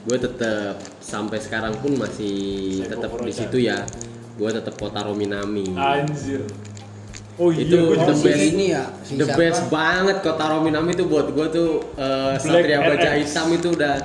gue 0.08 0.18
tetap 0.24 0.80
sampai 1.04 1.44
sekarang 1.44 1.76
pun 1.84 2.00
masih 2.00 2.80
tetap 2.88 3.12
di 3.20 3.34
situ 3.36 3.60
ya 3.60 3.84
gue 4.40 4.48
tetap 4.56 4.72
Kotaro 4.80 5.12
Minami 5.12 5.68
Anjir. 5.76 6.48
Oh 7.40 7.50
iya, 7.56 7.64
Itu 7.64 7.96
the 7.96 8.16
best. 8.20 8.44
ini 8.52 8.66
ya 8.76 8.84
si 9.00 9.16
the 9.16 9.24
siapa? 9.24 9.40
best 9.40 9.62
banget 9.72 10.18
Kotaro 10.20 10.60
Minami 10.60 10.92
itu 10.92 11.08
buat 11.08 11.32
gue 11.32 11.48
tuh 11.48 11.70
eh, 11.96 12.36
Black 12.36 12.68
Satria 12.68 12.80
Baja. 12.84 13.10
Hitam 13.16 13.48
itu 13.56 13.68
udah 13.72 13.96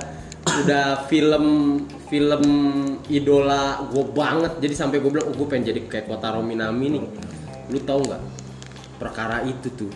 udah 0.63 0.85
film 1.11 1.45
film 2.07 2.43
idola 3.11 3.83
gue 3.91 4.05
banget. 4.15 4.63
Jadi 4.63 4.73
sampai 4.73 5.03
gue 5.03 5.11
bilang 5.11 5.27
oh, 5.27 5.35
gue 5.35 5.47
pengen 5.51 5.75
jadi 5.75 5.79
kayak 5.83 6.07
Kotaro 6.07 6.39
Minami 6.39 6.95
nih. 6.95 7.03
Lu 7.75 7.79
tahu 7.83 8.07
nggak 8.07 8.23
perkara 9.03 9.43
itu 9.43 9.67
tuh? 9.75 9.91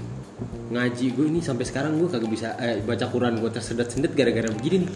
Ngaji 0.69 1.05
gue 1.15 1.25
ini 1.31 1.39
sampai 1.39 1.63
sekarang 1.63 1.95
gue 1.95 2.11
kagak 2.11 2.27
bisa 2.27 2.59
eh, 2.59 2.83
baca 2.83 3.07
Quran 3.07 3.39
gue 3.39 3.49
tersedet-sendet 3.49 4.19
gara-gara 4.19 4.51
begini 4.51 4.83
nih. 4.83 4.91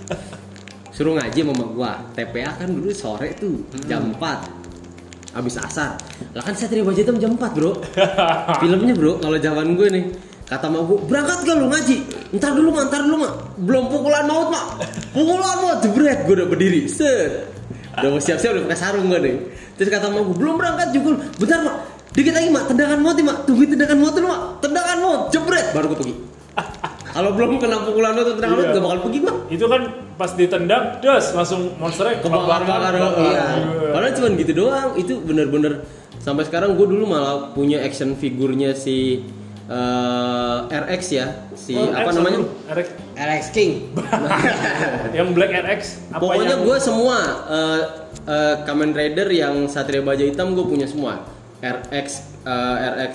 Suruh 0.91 1.17
ngaji 1.17 1.39
sama 1.41 1.65
gua. 1.73 1.91
TPA 2.13 2.53
kan 2.59 2.69
dulu 2.69 2.91
sore 2.93 3.33
tuh 3.33 3.65
jam 3.89 4.13
4 4.13 4.62
habis 5.33 5.57
asar. 5.57 5.97
Lah 6.31 6.43
kan 6.45 6.53
Satria 6.53 6.85
Baja 6.85 7.01
Hitam 7.01 7.17
jam 7.17 7.33
4 7.35 7.57
bro. 7.57 7.71
Filmnya 8.61 8.93
bro 8.93 9.17
kalau 9.17 9.37
zaman 9.41 9.73
gue 9.73 9.87
nih 9.89 10.05
kata 10.45 10.69
mak 10.69 10.81
gue 10.85 10.97
berangkat 11.09 11.37
gak 11.43 11.55
lu 11.57 11.67
ngaji? 11.67 11.97
Ntar 12.37 12.51
dulu 12.53 12.69
mak 12.71 12.83
ntar 12.93 13.01
dulu 13.03 13.17
mak. 13.25 13.33
Belum 13.57 13.83
pukulan 13.89 14.23
maut 14.29 14.47
mak. 14.53 14.65
Pukulan 15.11 15.55
maut 15.59 15.77
jebret 15.81 16.19
gue 16.29 16.35
udah 16.37 16.47
berdiri. 16.47 16.85
Set. 16.85 17.49
Udah 17.97 18.09
mau 18.13 18.21
siap-siap 18.21 18.53
udah 18.53 18.63
pakai 18.69 18.79
sarung 18.79 19.09
gue 19.09 19.19
nih. 19.19 19.35
Terus 19.75 19.89
kata 19.89 20.13
mak 20.13 20.21
gue 20.29 20.35
belum 20.37 20.55
berangkat 20.61 20.87
juga 20.93 21.19
bentar 21.41 21.59
mak. 21.65 21.77
Dikit 22.13 22.33
lagi 22.37 22.49
mak. 22.53 22.63
Tendangan 22.69 22.97
maut 23.01 23.15
nih 23.17 23.25
mak. 23.25 23.37
Tungguin 23.49 23.69
tendangan 23.73 23.97
maut 23.97 24.13
dulu 24.13 24.27
mak. 24.29 24.41
Tendangan 24.61 24.97
maut 25.01 25.21
jebret. 25.33 25.65
Baru 25.73 25.89
gue 25.91 25.99
pergi 25.99 26.15
kalau 27.13 27.29
belum 27.31 27.55
kena 27.55 27.77
pukulan 27.81 28.11
atau 28.11 28.33
tendangan 28.33 28.57
Iya. 28.59 28.71
gak 28.71 28.81
bakal 28.81 28.99
pergi 29.01 29.19
mak 29.21 29.35
Itu 29.47 29.65
kan 29.67 29.81
pas 30.13 30.31
ditendang, 30.31 30.83
das 30.99 31.25
langsung 31.31 31.77
monsternya 31.77 32.17
kebakar. 32.19 32.61
iya. 32.65 33.09
Iya. 33.13 33.45
Padahal 33.87 34.13
cuma 34.13 34.27
gitu 34.33 34.53
doang. 34.55 34.89
Itu 34.95 35.13
bener-bener 35.19 35.85
sampai 36.17 36.43
sekarang 36.43 36.73
gue 36.73 36.87
dulu 36.87 37.05
malah 37.05 37.51
punya 37.51 37.79
action 37.79 38.13
figurnya 38.13 38.73
si 38.73 39.21
eh, 39.65 40.57
RX 40.67 41.01
ya, 41.09 41.25
si 41.53 41.71
Oh, 41.73 41.87
apa 41.87 42.09
X, 42.09 42.15
namanya? 42.15 42.39
RX. 42.69 42.87
RX 43.15 43.43
King 43.51 43.71
Yang 45.15 45.27
Black 45.31 45.51
RX. 45.55 45.81
Apa 46.09 46.19
Pokoknya 46.19 46.49
yang- 46.51 46.63
gue 46.63 46.77
semua 46.79 47.17
eh, 47.47 47.81
eh, 48.25 48.55
Kamen 48.61 48.91
Rider 48.91 49.27
yang 49.29 49.55
Satria 49.67 50.01
Baja 50.01 50.21
Hitam 50.21 50.51
gue 50.51 50.63
punya 50.63 50.85
semua. 50.85 51.23
RX 51.59 52.07
eh, 52.43 52.75
RX 52.99 53.13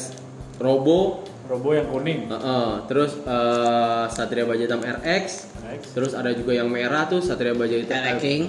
Robo, 0.56 1.27
Robo 1.48 1.72
yang 1.72 1.88
kuning. 1.88 2.28
eh, 2.28 2.36
eh, 2.36 2.70
terus 2.86 3.16
eh, 3.18 4.04
Satria 4.12 4.44
Baja 4.44 4.68
Hitam 4.68 4.84
RX, 4.84 5.48
RX. 5.64 5.82
terus 5.96 6.12
ada 6.12 6.28
juga 6.30 6.52
yang 6.52 6.68
merah 6.68 7.08
tuh 7.08 7.24
Satria 7.24 7.56
Baja 7.56 7.72
Hitam 7.72 7.96
RX 7.96 8.20
King 8.20 8.42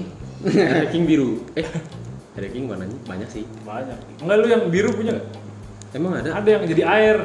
RX 0.44 0.88
King 0.92 1.04
biru. 1.08 1.48
Eh, 1.56 1.64
RX 2.36 2.52
King 2.52 2.66
mana 2.68 2.84
banyak 3.08 3.30
sih. 3.32 3.44
Banyak. 3.64 3.98
Enggak 4.20 4.36
lu 4.36 4.48
yang 4.48 4.64
biru 4.68 4.90
punya 4.92 5.16
nggak? 5.16 5.28
Emang 5.90 6.12
ada? 6.20 6.30
Ada 6.38 6.50
yang 6.52 6.64
jadi 6.68 6.84
air. 6.86 7.18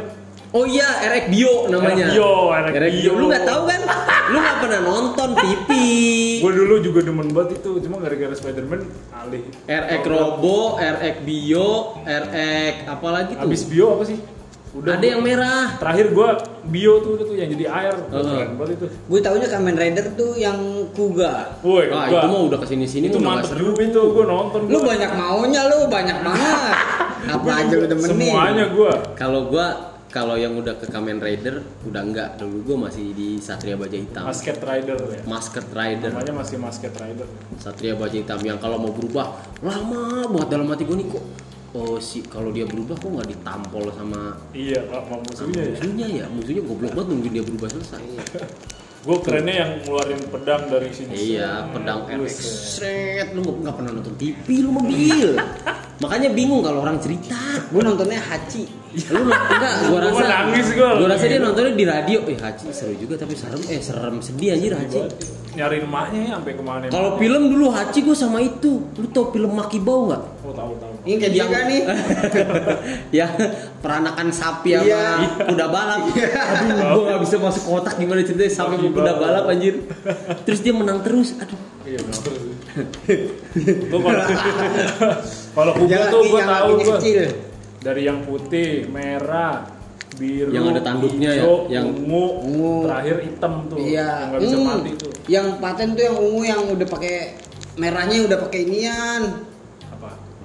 Oh 0.54 0.62
iya, 0.62 0.86
RX 1.10 1.24
Bio 1.34 1.66
namanya. 1.66 2.06
RX 2.06 2.14
Bio, 2.14 2.30
RX 2.54 2.92
Bio. 2.94 3.12
Lu 3.18 3.26
nggak 3.26 3.42
tahu 3.42 3.62
kan? 3.66 3.80
Lu 4.30 4.38
nggak 4.38 4.56
pernah 4.62 4.80
nonton 4.80 5.28
TV. 5.34 5.68
Gue 6.38 6.52
dulu 6.54 6.74
juga 6.78 7.00
demen 7.02 7.34
banget 7.34 7.58
itu, 7.58 7.82
cuma 7.82 7.98
gara-gara 7.98 8.30
Spider-Man 8.30 8.86
alih. 9.10 9.42
RX 9.66 10.00
Robo, 10.06 10.78
RX 10.78 11.16
Bio, 11.26 11.98
RX 12.06 12.74
apa 12.86 13.08
lagi 13.10 13.32
tuh? 13.34 13.42
Habis 13.42 13.62
bio 13.66 13.98
apa 13.98 14.06
sih? 14.06 14.18
Udah. 14.74 14.98
Ada 14.98 15.06
yang 15.06 15.22
merah. 15.22 15.78
Terakhir 15.78 16.06
gua 16.10 16.34
bio 16.66 16.98
tuh 16.98 17.14
tuh 17.14 17.30
yang 17.32 17.46
jadi 17.48 17.66
air. 17.68 17.94
Heeh. 17.94 18.26
Keren 18.26 18.54
banget 18.54 18.74
itu. 18.74 18.86
gue 18.90 19.20
taunya 19.22 19.46
Kamen 19.46 19.74
Rider 19.74 20.06
tuh 20.12 20.34
yang 20.34 20.58
Kuga 20.90 21.54
Woi, 21.60 21.86
Wah, 21.88 22.10
gua- 22.10 22.20
itu 22.20 22.28
mah 22.28 22.40
udah 22.44 22.58
ke 22.58 22.66
sini 22.66 22.82
sini 22.84 23.06
itu 23.06 23.18
mantep 23.18 23.54
juga 23.54 23.80
itu 23.80 24.00
gue 24.00 24.24
nonton. 24.24 24.60
lu 24.64 24.76
gua. 24.76 24.90
banyak 24.90 25.10
maunya 25.12 25.60
lu 25.64 25.78
banyak 25.86 26.18
banget 26.20 26.74
apa 27.34 27.48
aja 27.56 27.74
lu 27.74 27.86
demenin 27.86 28.10
Semuanya 28.10 28.64
gua. 28.68 28.92
Kalau 29.14 29.46
gua 29.46 29.66
kalau 30.08 30.34
yang 30.34 30.54
udah 30.54 30.74
ke 30.74 30.86
Kamen 30.86 31.18
Rider 31.18 31.58
udah 31.84 32.02
enggak 32.02 32.28
dulu 32.34 32.58
gua 32.64 32.76
masih 32.86 33.10
di 33.12 33.38
Satria 33.38 33.74
Baja 33.74 33.94
Hitam. 33.94 34.26
Basket 34.26 34.58
Rider 34.58 34.94
ya. 34.98 35.20
Masked 35.24 35.66
Rider. 35.70 36.10
Namanya 36.10 36.34
masih 36.36 36.56
Basket 36.58 36.94
Rider. 36.94 37.26
Satria 37.56 37.94
Baja 37.94 38.14
Hitam 38.14 38.40
yang 38.40 38.58
kalau 38.58 38.78
mau 38.78 38.90
berubah 38.90 39.38
lama 39.60 40.02
banget 40.28 40.48
dalam 40.50 40.66
hati 40.66 40.82
gue 40.82 40.96
nih 40.96 41.08
kok 41.08 41.24
oh 41.74 41.98
si 41.98 42.22
kalau 42.22 42.48
dia 42.48 42.64
berubah 42.64 42.94
kok 42.94 43.10
nggak 43.10 43.28
ditampol 43.28 43.90
sama 43.90 44.38
Iya, 44.50 44.80
sama 44.86 45.02
sama 45.02 45.16
musuhnya 45.20 45.60
ya. 45.60 45.70
musuhnya 45.72 46.06
ya 46.08 46.24
musuhnya 46.28 46.62
goblok 46.62 46.92
banget 46.92 47.08
nungguin 47.10 47.32
dia 47.32 47.44
berubah 47.44 47.68
selesai 47.68 48.04
Gue 49.04 49.20
kerennya 49.20 49.52
yang 49.54 49.70
ngeluarin 49.84 50.16
pedang 50.32 50.64
dari 50.64 50.88
sini. 50.88 51.12
iya 51.12 51.68
pedang 51.68 52.08
RX 52.08 52.16
Buset. 52.16 52.40
Set, 52.80 53.28
lu 53.36 53.44
nggak 53.44 53.76
pernah 53.76 53.92
nonton 53.92 54.16
TV 54.16 54.46
lu 54.58 54.72
mobil 54.72 55.36
makanya 56.02 56.32
bingung 56.32 56.58
kalau 56.58 56.80
orang 56.80 56.96
cerita 56.98 57.36
gue 57.68 57.80
nontonnya 57.80 58.16
Hachi 58.18 58.64
lu 59.12 59.20
enggak 59.20 59.74
gua 59.84 59.98
Gua 60.00 60.00
rasa 60.00 60.24
nangis 60.24 60.66
gua. 60.72 60.90
gua 60.96 61.08
rasa 61.10 61.24
dia 61.26 61.36
nontonnya 61.36 61.72
di 61.72 61.84
radio 61.84 62.18
eh 62.24 62.34
Haji 62.34 62.64
seru 62.70 62.94
juga 62.94 63.14
tapi 63.16 63.34
serem 63.34 63.60
eh 63.66 63.78
serem 63.78 64.14
sedih 64.18 64.56
anjir 64.56 64.72
Haji 64.72 64.98
Nyariin 65.52 65.84
emaknya 65.84 66.18
ya 66.20 66.30
sampai 66.34 66.52
ke 66.52 66.62
mana. 66.64 66.84
kalau 66.88 67.10
film 67.14 67.42
dulu 67.46 67.66
Haji 67.68 67.98
gua 68.00 68.16
sama 68.16 68.38
itu 68.40 68.72
lu 68.90 69.06
tau 69.08 69.28
film 69.28 69.52
Maki 69.52 69.78
Bau 69.78 70.08
nggak 70.08 70.22
Oh, 70.40 70.50
tahu 70.50 70.72
tahu. 70.78 70.93
Ini 71.04 71.16
kayak 71.16 71.32
dia 71.32 71.44
kan 71.46 71.62
nih 71.64 71.82
ya 73.20 73.26
peranakan 73.78 74.28
sapi 74.30 74.72
sama 74.72 74.84
Iya. 74.84 75.04
kuda 75.46 75.66
balap 75.66 76.00
aduh 76.02 76.16
gua 76.90 77.02
nggak 77.06 77.20
bisa 77.22 77.36
masuk 77.38 77.62
kotak 77.66 77.94
gimana 77.94 78.20
ceritanya 78.20 78.50
sapi 78.50 78.74
sama 78.74 78.88
kuda 78.90 79.12
balap 79.14 79.44
anjir 79.46 79.84
terus 80.42 80.60
dia 80.60 80.72
menang 80.72 81.00
terus 81.00 81.36
aduh 81.36 81.60
Iya, 81.84 82.00
benar 82.00 82.16
terus. 82.16 82.40
Kalau 85.54 85.72
Yang 85.84 86.04
tuh 86.08 86.20
gue 86.24 86.32
yang 86.34 86.48
tahu 86.50 86.72
kecil. 86.80 87.20
Dari 87.76 88.02
yang 88.02 88.24
putih, 88.24 88.88
merah, 88.88 89.68
biru, 90.16 90.48
Yang 90.48 90.64
ada 90.70 90.80
tanduknya 90.82 91.28
ya, 91.30 91.44
hijau, 91.44 91.56
yang- 91.68 91.92
ungu, 91.92 92.24
Ungu. 92.40 92.74
terakhir 92.88 93.16
hitam 93.20 93.52
tuh. 93.68 93.76
iya 93.76 94.00
Yang 94.08 94.24
nggak 94.24 94.40
bisa 94.40 94.56
Hmm. 94.56 94.64
mati 94.66 94.90
tuh. 94.96 95.12
yang 95.26 95.46
paten 95.58 95.88
tuh 95.92 96.02
yang 96.02 96.16
ungu 96.16 96.40
yang 96.42 96.60
udah 96.66 96.88
pakai 96.88 97.16
merahnya 97.76 98.16
udah 98.24 98.38
pakai 98.40 98.58
inian? 98.64 99.22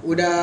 Udah 0.02 0.34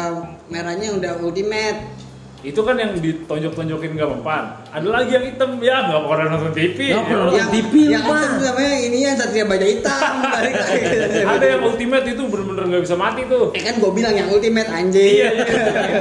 merahnya 0.47 0.93
udah 0.93 1.11
ultimate 1.19 1.97
Itu 2.39 2.61
kan 2.61 2.77
yang 2.77 2.93
ditonjok-tonjokin 2.95 3.97
gak 3.97 4.07
mempan. 4.07 4.61
Ada 4.69 4.85
lagi 4.85 5.09
yang 5.09 5.25
hitam 5.25 5.57
ya 5.57 5.83
nggak 5.83 6.05
pernah 6.05 6.25
nonton 6.29 6.53
TV. 6.53 6.93
Nggak 6.93 7.03
pernah 7.03 7.17
Ya, 7.17 7.17
nonton. 7.17 7.33
yang 7.35 7.49
TV, 7.49 7.73
yang 7.89 8.03
itu 8.05 8.13
namanya 8.39 8.75
inian 8.79 9.13
satria 9.15 9.45
baja 9.45 9.65
hitam 9.67 10.13
balik 10.37 10.53
lagi 10.53 10.85
ada 11.17 11.45
yang 11.47 11.61
ultimate 11.65 12.05
itu 12.05 12.21
bener-bener 12.23 12.63
nggak 12.67 12.83
bisa 12.85 12.93
mati 12.95 13.21
tuh. 13.25 13.45
eh 13.51 13.63
kan 13.63 13.75
gue 13.75 13.91
bilang 13.91 14.13
yang 14.13 14.29
ultimate 14.29 14.69
anjing 14.69 15.17
Iya, 15.17 15.29
iya, 15.33 15.45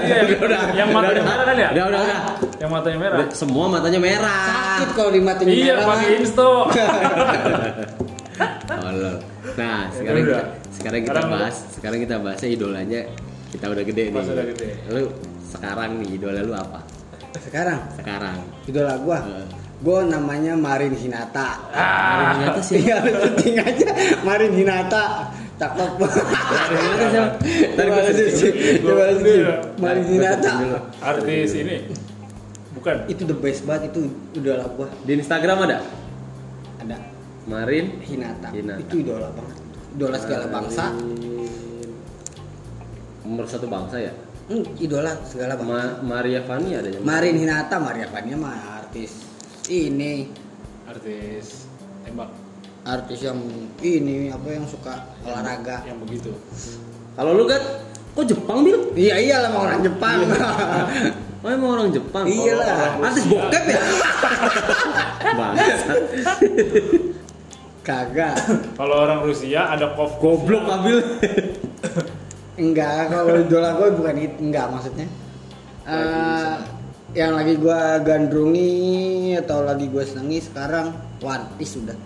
iya, 0.04 0.18
iya. 0.22 0.36
Udah, 0.38 0.60
yang 0.75 0.86
udah, 0.86 0.96
matanya 1.00 1.14
udah. 1.16 1.25
merah 1.26 1.44
kan 1.46 1.56
ya? 1.56 1.68
Udah, 1.72 1.84
udah, 1.88 2.00
udah. 2.04 2.20
Yang 2.54 2.70
matanya 2.70 2.98
merah. 3.00 3.18
semua 3.32 3.64
matanya 3.66 3.98
merah 3.98 4.44
sakit 4.46 4.88
kalau 4.92 5.10
dimatiin 5.10 5.48
Iya, 5.48 5.56
merah 5.72 5.86
pakai 5.88 6.06
mah. 6.06 6.18
insto. 6.20 6.50
Nah, 9.56 9.88
sekarang 9.88 10.20
udah. 10.22 10.42
kita, 10.44 10.68
sekarang 10.70 11.00
kita 11.00 11.08
Sekarang- 11.08 11.30
bahas, 11.32 11.56
sekarang 11.72 11.98
kita 11.98 12.14
bahasnya 12.18 12.48
idolanya 12.50 13.00
kita 13.56 13.66
udah 13.66 13.84
gede 13.84 14.02
nih. 14.06 14.14
Pas 14.14 14.26
udah 14.26 14.46
gede. 14.46 14.68
Lu 14.88 15.02
sekarang 15.46 15.90
nih 15.98 16.08
idola 16.12 16.40
lu 16.40 16.52
apa? 16.52 16.80
sekarang 17.36 17.78
Sekarang. 17.94 18.36
idola 18.64 18.96
gua 18.98 19.18
Eh. 19.20 19.46
gua 19.78 20.02
namanya 20.02 20.56
Marin 20.56 20.92
Hinata 20.92 21.68
Marin 21.68 22.28
Hinata 22.38 22.60
sih. 22.60 22.80
Iya, 22.80 22.96
lu 22.98 23.12
syuting 23.14 23.56
aja 23.60 23.88
Marin 24.22 24.52
Hinata 24.52 25.04
cakep 25.54 25.90
Marin 25.96 26.80
Hinata 26.80 27.06
siapa? 27.06 27.32
Gua. 27.36 27.76
Coba 27.76 27.84
Gua- 27.86 28.04
searching. 28.10 28.54
gua- 28.80 29.60
Marin 29.76 30.04
Hinata. 30.06 30.52
Artis 30.98 31.52
ini. 31.54 31.76
Bukan. 32.72 32.96
itu 33.06 33.22
the 33.25 33.34
best 33.34 33.64
banget 33.64 33.90
itu 33.90 34.00
idola 34.32 34.64
gua 34.70 34.88
Di 35.02 35.12
Instagram 35.14 35.58
ada? 35.66 35.78
ada 36.78 36.96
Marin 37.44 37.98
Hinata, 38.00 38.48
Hinata. 38.48 38.80
itu 38.80 38.94
idola 38.98 39.28
banget 39.30 39.56
idola 39.92 40.16
segala 40.16 40.44
bangsa 40.48 40.92
satu 43.50 43.66
bangsa 43.66 43.97
ya? 43.99 44.12
hmm, 44.50 44.78
idola 44.78 45.12
segala 45.26 45.59
bangsa 45.59 45.66
Ma 45.66 45.99
Maria 46.02 46.42
Fani 46.47 46.78
ada 46.78 46.87
yang 46.87 47.02
Marin 47.02 47.35
Hinata 47.35 47.76
Maria 47.83 48.06
Fania 48.06 48.37
mah 48.38 48.83
artis 48.83 49.26
ini 49.66 50.30
Artis 50.87 51.66
tembak 52.06 52.30
artis 52.87 53.18
yang 53.26 53.42
ini 53.83 54.30
apa 54.30 54.47
yang 54.47 54.62
suka 54.71 54.95
olahraga 55.26 55.83
yang 55.83 55.99
begitu. 55.99 56.30
Kalau 57.18 57.35
lu 57.35 57.42
kan 57.50 57.59
kok 58.14 58.25
Jepang 58.30 58.62
bil? 58.62 58.95
iya 58.95 59.18
iyalah 59.18 59.50
mau 59.50 59.66
orang 59.66 59.83
Jepang 59.83 60.23
Oh 61.42 61.50
emang 61.50 61.71
orang 61.75 61.88
Jepang? 61.90 62.25
iyalah 62.30 63.02
Artis 63.02 63.26
bokep 63.26 63.64
ya? 63.66 63.80
Bangsa. 65.38 65.95
kagak 67.83 68.35
Kalau 68.78 68.97
orang 69.02 69.26
Rusia 69.26 69.75
ada 69.75 69.95
Kov 69.99 70.23
Goblok 70.23 70.71
Abil. 70.71 71.02
Enggak, 72.56 73.12
kalau 73.12 73.36
idola 73.36 73.70
gue 73.75 73.88
bukan 73.92 74.16
itu, 74.16 74.36
enggak 74.40 74.66
maksudnya. 74.70 75.06
Eh, 75.86 76.54
yang 77.14 77.32
lagi 77.32 77.54
gue 77.54 77.80
gandrungi 78.02 78.75
atau 79.36 79.62
lagi 79.62 79.86
gue 79.86 80.02
senangi 80.02 80.40
sekarang 80.40 80.90
One 81.20 81.46
Piece 81.54 81.76
sudah. 81.76 81.96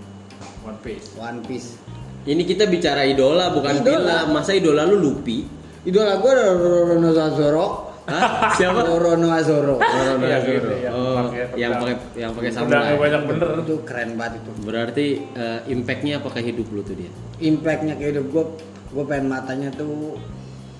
One 0.63 0.79
Piece. 0.81 1.07
One 1.15 1.41
Piece. 1.41 1.79
Ini 2.21 2.43
kita 2.45 2.67
bicara 2.67 3.03
idola 3.03 3.49
bukan 3.49 3.81
Idola. 3.81 3.97
Villa. 3.97 4.19
Masa 4.29 4.53
idola 4.53 4.85
lu 4.85 4.99
Lupi? 4.99 5.47
Idola 5.83 6.19
gue 6.19 6.33
Rono 6.35 7.11
Azoro. 7.11 7.67
Hah? 8.05 8.51
Siapa? 8.53 8.85
Rono 8.85 9.31
Azoro. 9.31 9.79
Rono 9.79 10.21
Iya, 10.21 10.37
Azoro. 10.37 10.51
gitu, 10.53 10.71
yang 10.77 10.93
Oh, 10.93 11.15
pakai 11.17 11.41
yang 11.55 11.73
pedang. 11.73 11.81
pakai 11.81 11.95
yang 12.19 12.31
pakai 12.35 12.51
samurai. 12.51 12.95
banyak 12.99 13.23
bener. 13.25 13.49
Itu 13.63 13.77
keren 13.87 14.11
banget 14.19 14.33
itu. 14.37 14.51
Berarti 14.61 15.07
eh, 15.33 15.59
impactnya 15.71 16.19
apa 16.19 16.29
ke 16.29 16.41
hidup 16.43 16.67
lu 16.69 16.83
tuh 16.83 16.99
dia? 16.99 17.11
Impactnya 17.41 17.95
ke 17.95 18.05
hidup 18.11 18.27
gue, 18.29 18.45
gue 18.91 19.05
pengen 19.07 19.27
matanya 19.27 19.71
tuh 19.73 20.19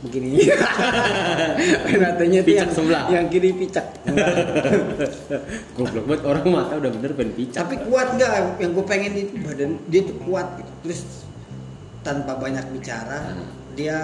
begini. 0.01 0.39
matanya 2.01 2.39
tuh 2.41 2.49
Picak 2.49 2.59
yang, 2.59 2.71
sebelah. 2.73 3.03
yang 3.09 3.25
kiri 3.29 3.51
picak. 3.53 3.87
Goblok 5.77 6.05
banget 6.07 6.23
orang 6.25 6.43
mata 6.47 6.73
udah 6.75 6.91
bener 6.91 7.11
pengen 7.13 7.31
picak. 7.35 7.59
Tapi 7.59 7.75
kuat 7.85 8.07
nggak? 8.15 8.31
Yang 8.59 8.71
gue 8.73 8.85
pengen 8.85 9.11
itu 9.15 9.33
badan 9.41 9.71
dia 9.87 10.01
tuh 10.03 10.17
kuat 10.23 10.47
gitu. 10.57 10.71
Terus 10.83 11.01
tanpa 12.01 12.33
banyak 12.35 12.65
bicara, 12.71 13.19
Hmm. 13.29 13.45
dia 13.73 13.97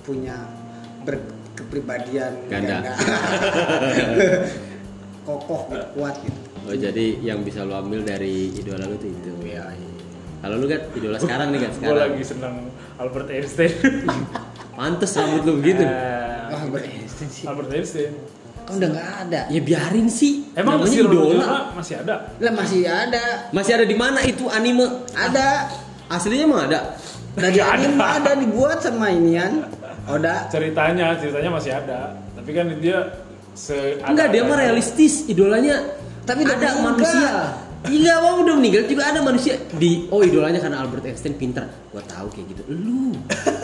punya 0.00 0.34
berkepribadian 1.02 2.32
Ganda. 2.46 2.80
nggak- 2.80 2.98
kokoh 5.26 5.68
gitu, 5.68 5.84
kuat 5.92 6.14
gitu. 6.22 6.38
Oh 6.64 6.72
jadi 6.72 7.04
yang 7.18 7.42
bisa 7.42 7.60
lu 7.60 7.72
ambil 7.72 8.00
dari 8.00 8.48
idola 8.54 8.84
lu 8.84 8.94
tuh 8.94 9.06
itu. 9.06 9.28
Iya. 9.42 9.68
Kalau 10.38 10.54
lu 10.54 10.64
kan 10.64 10.80
idola 10.92 11.16
sekarang 11.16 11.46
nih 11.50 11.58
kan 11.58 11.70
Gue 11.70 11.76
sekarang. 11.82 12.00
lagi 12.06 12.22
seneng 12.22 12.54
Albert 12.96 13.28
Einstein. 13.28 13.72
Pantes 14.78 15.10
rambut 15.18 15.42
lu 15.42 15.52
begitu. 15.58 15.82
Eh, 15.82 16.54
Wah, 16.54 16.62
beresen 16.70 17.26
sih. 17.26 17.44
Albert 17.50 17.74
Einstein. 17.74 18.14
Kan 18.62 18.72
udah 18.78 18.88
nggak 18.94 19.08
ada. 19.26 19.40
Ya 19.50 19.60
biarin 19.60 20.06
sih. 20.06 20.46
Emang 20.54 20.78
Namanya 20.78 20.86
masih 20.86 20.98
idola. 21.02 21.46
masih 21.74 21.94
ada? 21.98 22.14
Lah 22.38 22.52
masih 22.54 22.80
ada. 22.86 23.24
Masih 23.50 23.72
ada 23.74 23.84
di 23.84 23.96
mana 23.98 24.20
itu 24.22 24.44
anime? 24.46 24.86
Ada. 25.12 25.48
Aslinya 26.06 26.44
emang 26.46 26.62
ada. 26.70 26.94
Dari 27.34 27.58
Nggak 27.58 27.68
anime 27.74 27.98
ada. 27.98 28.14
ada 28.22 28.30
dibuat 28.38 28.78
sama 28.78 29.10
inian. 29.10 29.66
Oda. 30.06 30.46
Ceritanya, 30.48 31.18
ceritanya 31.18 31.50
masih 31.50 31.72
ada. 31.74 31.98
Tapi 32.38 32.50
kan 32.54 32.66
dia 32.78 32.98
se 33.58 33.98
Enggak, 34.00 34.30
dia 34.30 34.42
mah 34.46 34.56
realistis. 34.56 35.26
Idolanya 35.26 35.82
Tapi 36.22 36.46
udah 36.46 36.54
ada 36.54 36.70
manusia. 36.78 37.30
Iya, 37.88 38.14
bang 38.20 38.36
udah 38.42 38.54
meninggal 38.58 38.84
juga 38.90 39.02
ada 39.10 39.22
manusia 39.22 39.54
di 39.74 40.10
oh 40.10 40.20
idolanya 40.20 40.58
karena 40.58 40.82
Albert 40.82 41.02
Einstein 41.08 41.34
pinter. 41.34 41.62
Gua 41.90 42.02
tahu 42.04 42.26
kayak 42.30 42.46
gitu. 42.52 42.62
Lu 42.68 43.14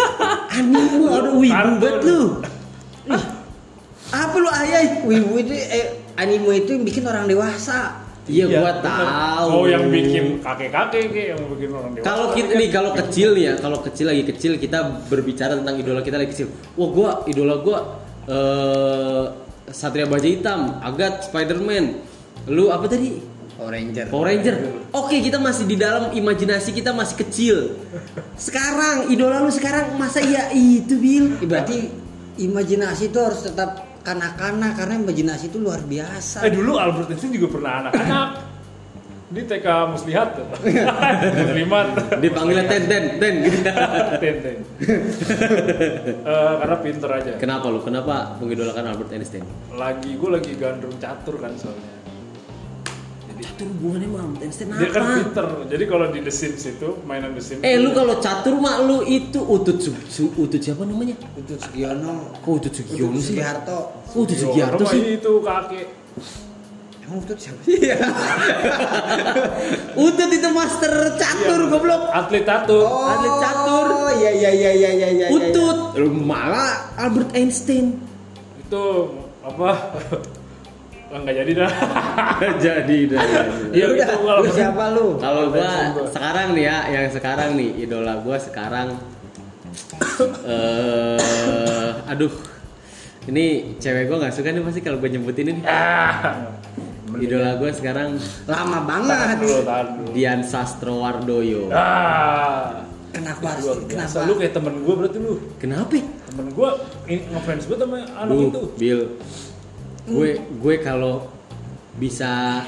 anime 0.54 1.06
ada 1.10 1.30
wibu 1.34 1.72
banget 1.82 1.96
lu. 2.06 2.20
Apa 4.24 4.36
lu 4.38 4.50
ayai? 4.50 5.02
Wibu 5.02 5.34
itu 5.42 5.54
eh, 5.58 5.86
anime 6.14 6.62
itu 6.62 6.78
yang 6.78 6.84
bikin 6.86 7.02
orang 7.04 7.26
dewasa. 7.26 8.04
Iya, 8.24 8.48
gua 8.56 8.80
bener. 8.80 8.86
tahu. 8.88 9.48
Oh, 9.52 9.64
yang 9.68 9.84
bikin 9.92 10.40
kakek-kakek 10.40 11.36
yang 11.36 11.40
bikin 11.50 11.68
orang 11.76 11.90
dewasa. 11.92 12.06
Kalau 12.08 12.26
kita 12.32 12.52
nih 12.56 12.68
kalau 12.72 12.90
kecil 12.96 13.28
nih 13.36 13.44
ya, 13.44 13.54
kalau 13.60 13.78
kecil 13.84 14.06
lagi 14.08 14.22
kecil 14.24 14.52
kita 14.56 14.78
berbicara 15.12 15.60
tentang 15.60 15.76
idola 15.76 16.00
kita 16.00 16.16
lagi 16.16 16.30
kecil. 16.32 16.48
Wah, 16.78 16.88
gua 16.88 17.10
idola 17.28 17.54
gua 17.60 17.78
eh 18.24 19.24
Satria 19.74 20.06
Baja 20.06 20.28
Hitam, 20.28 20.80
Agat, 20.80 21.28
Spiderman. 21.28 22.00
Lu 22.48 22.68
apa 22.68 22.84
tadi? 22.86 23.33
Power 23.54 23.70
Ranger. 23.70 24.06
Power 24.10 24.26
Ranger. 24.26 24.54
Oke, 24.90 25.16
kita 25.22 25.38
masih 25.38 25.64
di 25.70 25.76
dalam 25.78 26.10
imajinasi 26.10 26.70
kita 26.74 26.90
masih 26.90 27.16
kecil. 27.22 27.56
Sekarang 28.34 29.06
idola 29.10 29.38
lu 29.42 29.50
sekarang 29.54 29.94
masa 29.94 30.18
iya 30.18 30.50
itu, 30.50 30.98
Bil? 30.98 31.38
Ya, 31.38 31.46
Berarti 31.46 31.78
imajinasi 32.38 33.14
itu 33.14 33.18
harus 33.22 33.46
tetap 33.46 33.86
kanak-kanak 34.02 34.74
karena 34.76 34.94
imajinasi 35.00 35.54
itu 35.54 35.58
luar 35.62 35.80
biasa. 35.86 36.42
Eh 36.44 36.52
dulu 36.52 36.76
Albert 36.76 37.14
Einstein 37.14 37.32
juga 37.32 37.56
pernah 37.56 37.72
anak-anak. 37.86 38.28
Di 39.34 39.42
TK 39.50 39.66
Muslihat 39.90 40.28
tuh. 40.36 40.46
Muslimat. 41.42 41.86
Dipanggilnya 42.20 42.64
Ten 42.70 42.82
Ten 42.86 43.04
Ten 43.18 43.34
gitu. 43.42 43.58
Ten, 44.22 44.34
ten. 44.44 44.56
Eh, 46.22 46.52
karena 46.60 46.76
pinter 46.78 47.10
aja. 47.10 47.32
Kenapa 47.40 47.66
lu? 47.72 47.80
Kenapa 47.82 48.36
mengidolakan 48.38 48.94
Albert 48.94 49.10
Einstein? 49.10 49.42
Lagi 49.74 50.14
gue 50.14 50.30
lagi 50.30 50.52
gandrung 50.54 50.94
catur 51.00 51.40
kan 51.40 51.50
soalnya. 51.56 52.03
Catur 53.44 53.68
hubungannya 53.68 54.08
sama 54.08 54.18
Albert 54.24 54.42
Einstein 54.42 54.66
Dia 54.72 54.88
kan 54.88 55.02
apa? 55.02 55.12
pinter. 55.20 55.46
Jadi 55.68 55.84
kalau 55.84 56.06
di 56.08 56.18
The 56.18 56.32
Sims 56.32 56.62
itu 56.66 56.88
mainan 57.04 57.30
The 57.32 57.42
Sims. 57.42 57.60
Eh 57.60 57.76
lu 57.76 57.92
kalau 57.92 58.16
catur 58.18 58.54
mah 58.56 58.80
lu 58.80 59.04
itu 59.04 59.36
utut 59.38 59.76
Su- 59.78 60.00
Su- 60.06 60.32
utut 60.34 60.58
siapa 60.58 60.82
namanya? 60.82 61.12
Itu 61.34 61.52
Sugiono. 61.54 62.40
Kok 62.40 62.52
utut 62.56 62.72
Sugiono 62.72 63.12
Utut 63.12 63.20
sih? 63.20 63.36
Sugiharto. 63.36 63.78
Kok 64.02 64.16
utut 64.18 64.32
Yo, 64.34 64.42
Sugiharto 64.48 64.80
rumah 64.80 64.90
sih? 64.90 64.98
ini 64.98 65.10
itu 65.14 65.32
kakek. 65.38 65.86
Emang 67.04 67.18
Utut 67.20 67.36
siapa 67.36 67.60
sih? 67.62 67.76
Utut 69.94 70.30
itu 70.30 70.48
master 70.50 70.92
catur 71.14 71.60
Iya. 71.60 71.68
goblok. 71.68 72.02
Atlet 72.10 72.44
catur. 72.44 72.84
Atlet 72.88 73.34
catur. 73.38 73.86
Oh 73.92 74.10
iya 74.10 74.30
iya 74.32 74.50
iya 74.50 74.70
iya 74.72 74.90
iya 74.90 75.08
iya. 75.12 75.26
Utut. 75.28 75.78
Lu 75.94 76.08
malah 76.16 76.96
Albert 76.96 77.30
Einstein. 77.32 78.00
Itu 78.58 78.84
apa? 79.40 79.70
Enggak 81.14 81.34
jadi 81.38 81.52
dah. 81.54 81.70
Jadi 82.66 82.98
dah. 83.06 83.22
Iya, 83.70 83.86
Udah, 83.86 84.42
lu 84.42 84.50
siapa 84.50 84.84
lu? 84.90 85.14
Kalau 85.16 85.54
gua 85.54 85.94
sekarang 86.10 86.58
nih 86.58 86.64
ya, 86.66 86.76
yang 86.90 87.06
sekarang 87.06 87.54
nih 87.54 87.70
idola 87.86 88.18
gua 88.18 88.34
sekarang 88.34 88.98
eh 90.42 91.90
aduh. 92.10 92.34
Ini 93.24 93.44
cewek 93.78 94.10
gua 94.10 94.26
nggak 94.26 94.34
suka 94.34 94.50
nih 94.50 94.60
pasti 94.60 94.80
kalau 94.82 94.98
gua 94.98 95.06
nyebutin 95.06 95.54
ini. 95.54 95.62
Ah. 95.62 96.50
Idola 97.14 97.62
gua 97.62 97.70
sekarang 97.70 98.18
Lama 98.50 98.82
banget. 98.82 99.38
dulu, 99.38 99.62
tahan 99.62 99.86
dulu. 99.94 100.08
Dian 100.10 100.40
Sastrowardoyo. 100.42 101.70
Ah. 101.70 102.82
Kenapa 103.14 103.54
biasa. 103.54 103.86
Kenapa? 103.86 104.18
Lu 104.26 104.34
kayak 104.34 104.52
temen 104.52 104.74
gue 104.82 104.94
berarti 104.98 105.18
lu. 105.22 105.34
Kenapa? 105.62 105.94
Temen 106.02 106.46
gue 106.50 106.70
ini 107.06 107.22
ngefans 107.30 107.70
gue 107.70 107.76
sama 107.78 108.02
anak 108.18 108.34
Duh, 108.34 108.50
itu. 108.50 108.62
Bill. 108.74 109.00
Gue 110.04 110.36
gue 110.36 110.74
kalau 110.78 111.28
bisa 111.96 112.60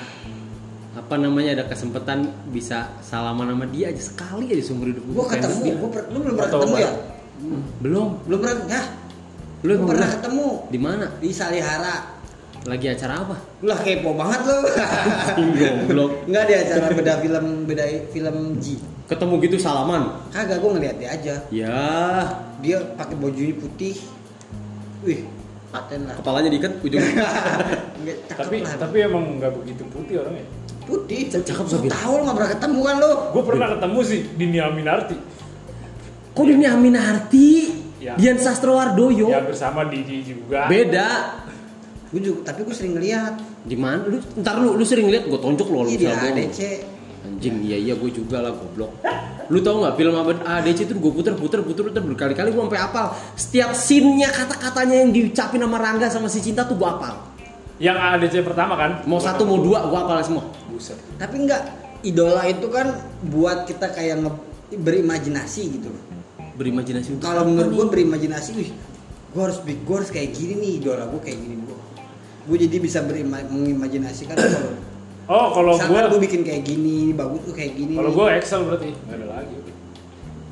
apa 0.96 1.14
namanya 1.20 1.60
ada 1.60 1.64
kesempatan 1.68 2.24
bisa 2.48 2.88
salaman 3.04 3.52
sama 3.52 3.68
dia 3.68 3.92
aja 3.92 4.00
sekali 4.00 4.48
aja 4.48 4.64
seumur 4.64 4.88
hidup 4.88 5.04
Gua 5.12 5.28
fans 5.28 5.44
ketemu, 5.44 5.76
gua 5.76 5.90
per- 5.92 6.08
lu 6.08 6.18
belum 6.24 6.34
pernah 6.34 6.48
Atau 6.48 6.58
ketemu 6.64 6.76
ya? 6.80 6.90
Hmm, 7.36 7.60
Belum. 7.84 8.06
Belum 8.24 8.38
pernah, 8.40 8.56
ya? 8.64 8.82
Lu 9.60 9.72
pernah 9.76 9.92
udah? 9.92 10.10
ketemu 10.16 10.46
Di 10.72 10.78
mana? 10.80 11.06
di 11.20 11.28
Salihara. 11.28 11.96
Lagi 12.64 12.86
acara 12.88 13.14
apa? 13.22 13.36
Lu 13.60 13.66
lah 13.68 13.78
kepo 13.78 14.10
banget 14.16 14.40
lu. 14.42 14.58
Goblok. 15.60 16.10
Enggak 16.26 16.44
di 16.48 16.54
acara 16.56 16.86
beda 16.90 17.12
film 17.20 17.46
beda 17.68 17.84
film 18.08 18.36
G. 18.56 18.66
Ketemu 19.06 19.34
gitu 19.44 19.56
salaman. 19.60 20.02
Kagak 20.32 20.58
gua 20.58 20.70
ngeliat 20.74 20.96
dia 20.96 21.08
aja. 21.12 21.34
Ya, 21.52 21.84
Dia 22.64 22.80
pakai 22.96 23.14
bajunya 23.20 23.52
putih. 23.54 24.00
Wih, 25.04 25.28
paten 25.76 26.00
lah. 26.08 26.14
kepalanya 26.16 26.48
diikat. 26.48 26.72
Nggak, 26.82 28.16
cakep 28.30 28.44
Tapi 28.46 28.56
lah. 28.64 28.74
tapi 28.80 28.96
emang 29.04 29.24
nggak 29.36 29.52
begitu 29.60 29.82
putih 29.92 30.14
orangnya. 30.24 30.46
putih. 30.86 31.20
Cakep, 31.28 31.66
Sobi. 31.66 31.86
Tahu 31.90 32.12
lu 32.16 32.22
nggak 32.24 32.36
pernah 32.38 32.50
ketemu 32.54 32.78
kan 32.80 32.94
lu? 33.02 33.12
Gue 33.34 33.44
pernah 33.44 33.68
ketemu 33.74 33.98
sih 34.06 34.20
Dini 34.38 34.58
Aminarti. 34.62 35.16
Kok 36.36 36.44
ini 36.46 36.66
Aminarti? 36.68 37.48
Ya. 37.96 38.12
Dian 38.14 38.38
Sastrowardoyo. 38.38 39.26
Ya 39.26 39.40
bersama 39.42 39.88
Didi 39.88 40.22
juga. 40.22 40.68
Beda. 40.68 41.42
Gue 42.12 42.20
juga, 42.22 42.52
tapi 42.52 42.62
gue 42.62 42.76
sering 42.76 42.94
ngeliat. 42.94 43.34
Di 43.66 43.74
mana? 43.74 44.06
Lu 44.06 44.22
ntar 44.38 44.62
lu 44.62 44.78
lu 44.78 44.84
sering 44.86 45.10
lihat 45.10 45.26
gue 45.26 45.40
tonjok 45.42 45.66
lu 45.66 45.90
Iya 45.90 45.98
di 45.98 46.06
ADC. 46.06 46.60
Anjing, 47.26 47.56
iya 47.60 47.76
iya 47.76 47.94
gue 47.94 48.08
juga 48.08 48.38
lah 48.38 48.54
goblok. 48.54 49.02
Lu 49.46 49.58
tau 49.60 49.78
nggak 49.78 49.94
film 49.94 50.14
Abad 50.14 50.38
ADC 50.40 50.86
itu 50.86 50.94
gue 50.94 51.12
puter 51.12 51.34
puter 51.34 51.60
puter 51.60 51.82
puter 51.84 52.02
berkali-kali 52.02 52.50
gue 52.50 52.62
sampai 52.62 52.78
apal. 52.78 53.06
Setiap 53.34 53.70
scene-nya 53.72 54.30
kata-katanya 54.30 55.02
yang 55.02 55.10
diucapin 55.10 55.58
sama 55.58 55.76
Rangga 55.76 56.06
sama 56.06 56.26
si 56.26 56.38
Cinta 56.40 56.62
tuh 56.62 56.74
gue 56.74 56.86
apal. 56.86 57.14
Yang 57.76 57.98
ADC 57.98 58.34
pertama 58.42 58.74
kan. 58.74 59.02
Mau 59.04 59.18
satu 59.18 59.42
mau 59.42 59.58
dua 59.58 59.84
gue 59.84 59.98
apal 59.98 60.16
semua. 60.22 60.46
Buset. 60.66 60.96
Tapi 61.16 61.44
enggak, 61.44 61.62
idola 62.00 62.42
itu 62.44 62.66
kan 62.68 62.94
buat 63.22 63.66
kita 63.66 63.90
kayak 63.90 64.16
nge- 64.18 64.42
berimajinasi 64.76 65.62
gitu. 65.72 65.90
Berimajinasi 66.56 67.20
Kalau 67.20 67.44
menurut 67.44 67.70
gue 67.70 67.86
berimajinasi, 67.92 68.50
wih, 68.56 68.70
gue 69.30 69.42
harus 69.42 69.60
big, 69.60 69.84
gue 69.84 69.94
harus 69.94 70.08
kayak 70.08 70.32
gini 70.32 70.56
nih 70.56 70.70
idola 70.80 71.04
gue 71.06 71.20
kayak 71.20 71.36
gini 71.36 71.54
gue. 71.60 71.78
Gue 72.46 72.56
jadi 72.56 72.76
bisa 72.78 73.04
berima- 73.04 73.44
mengimajinasikan 73.44 74.34
kalau 74.34 74.72
Oh 75.26 75.46
kalau 75.50 75.74
misalkan 75.74 75.94
gue 75.98 76.10
gue 76.12 76.20
bikin 76.22 76.40
kayak 76.40 76.62
gini, 76.62 77.10
bagus 77.10 77.40
tuh 77.42 77.50
kayak 77.52 77.72
gini. 77.74 77.94
kalau 77.94 78.10
gue 78.10 78.26
Excel 78.32 78.60
berarti 78.62 78.88
nggak 78.90 79.16
ada 79.16 79.26
lagi. 79.28 79.54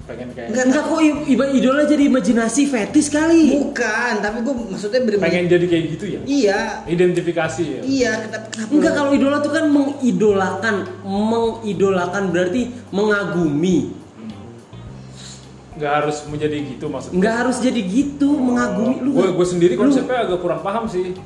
Pengen 0.05 0.29
kayak 0.31 0.49
Enggak, 0.51 0.65
Enggak 0.67 0.85
kok 0.85 1.01
iba- 1.25 1.49
idola 1.51 1.83
jadi 1.83 2.03
imajinasi 2.05 2.63
fetis 2.67 3.09
kali. 3.09 3.57
bukan, 3.57 4.13
tapi 4.21 4.39
gue 4.39 4.55
maksudnya 4.69 5.01
berimajinasi. 5.01 5.33
pengen 5.33 5.45
jadi 5.49 5.65
kayak 5.65 5.85
gitu 5.91 6.05
ya. 6.07 6.21
Iya, 6.23 6.61
Identifikasi 6.85 7.63
ya. 7.65 7.81
iya. 7.83 8.13
Kenapa? 8.21 8.47
kenapa 8.51 8.71
Enggak 8.71 8.91
lu- 8.91 8.99
kalau 8.99 9.11
idola 9.13 9.37
tuh 9.41 9.53
kan 9.53 9.65
mengidolakan, 9.67 10.75
mengidolakan 11.07 12.23
berarti 12.29 12.61
mengagumi. 12.91 13.79
Nggak 15.75 15.93
harus 15.97 16.17
menjadi 16.29 16.57
gitu 16.69 16.87
maksudnya. 16.87 17.17
Enggak 17.17 17.35
harus 17.41 17.57
jadi 17.59 17.81
gitu, 17.81 18.29
mengagumi 18.31 18.97
lu. 19.01 19.11
Gue 19.11 19.29
gue 19.33 19.47
sendiri 19.49 19.73
lu- 19.73 19.81
konsepnya 19.81 20.19
agak 20.21 20.39
kurang 20.39 20.61
paham 20.61 20.85
sih. 20.85 21.17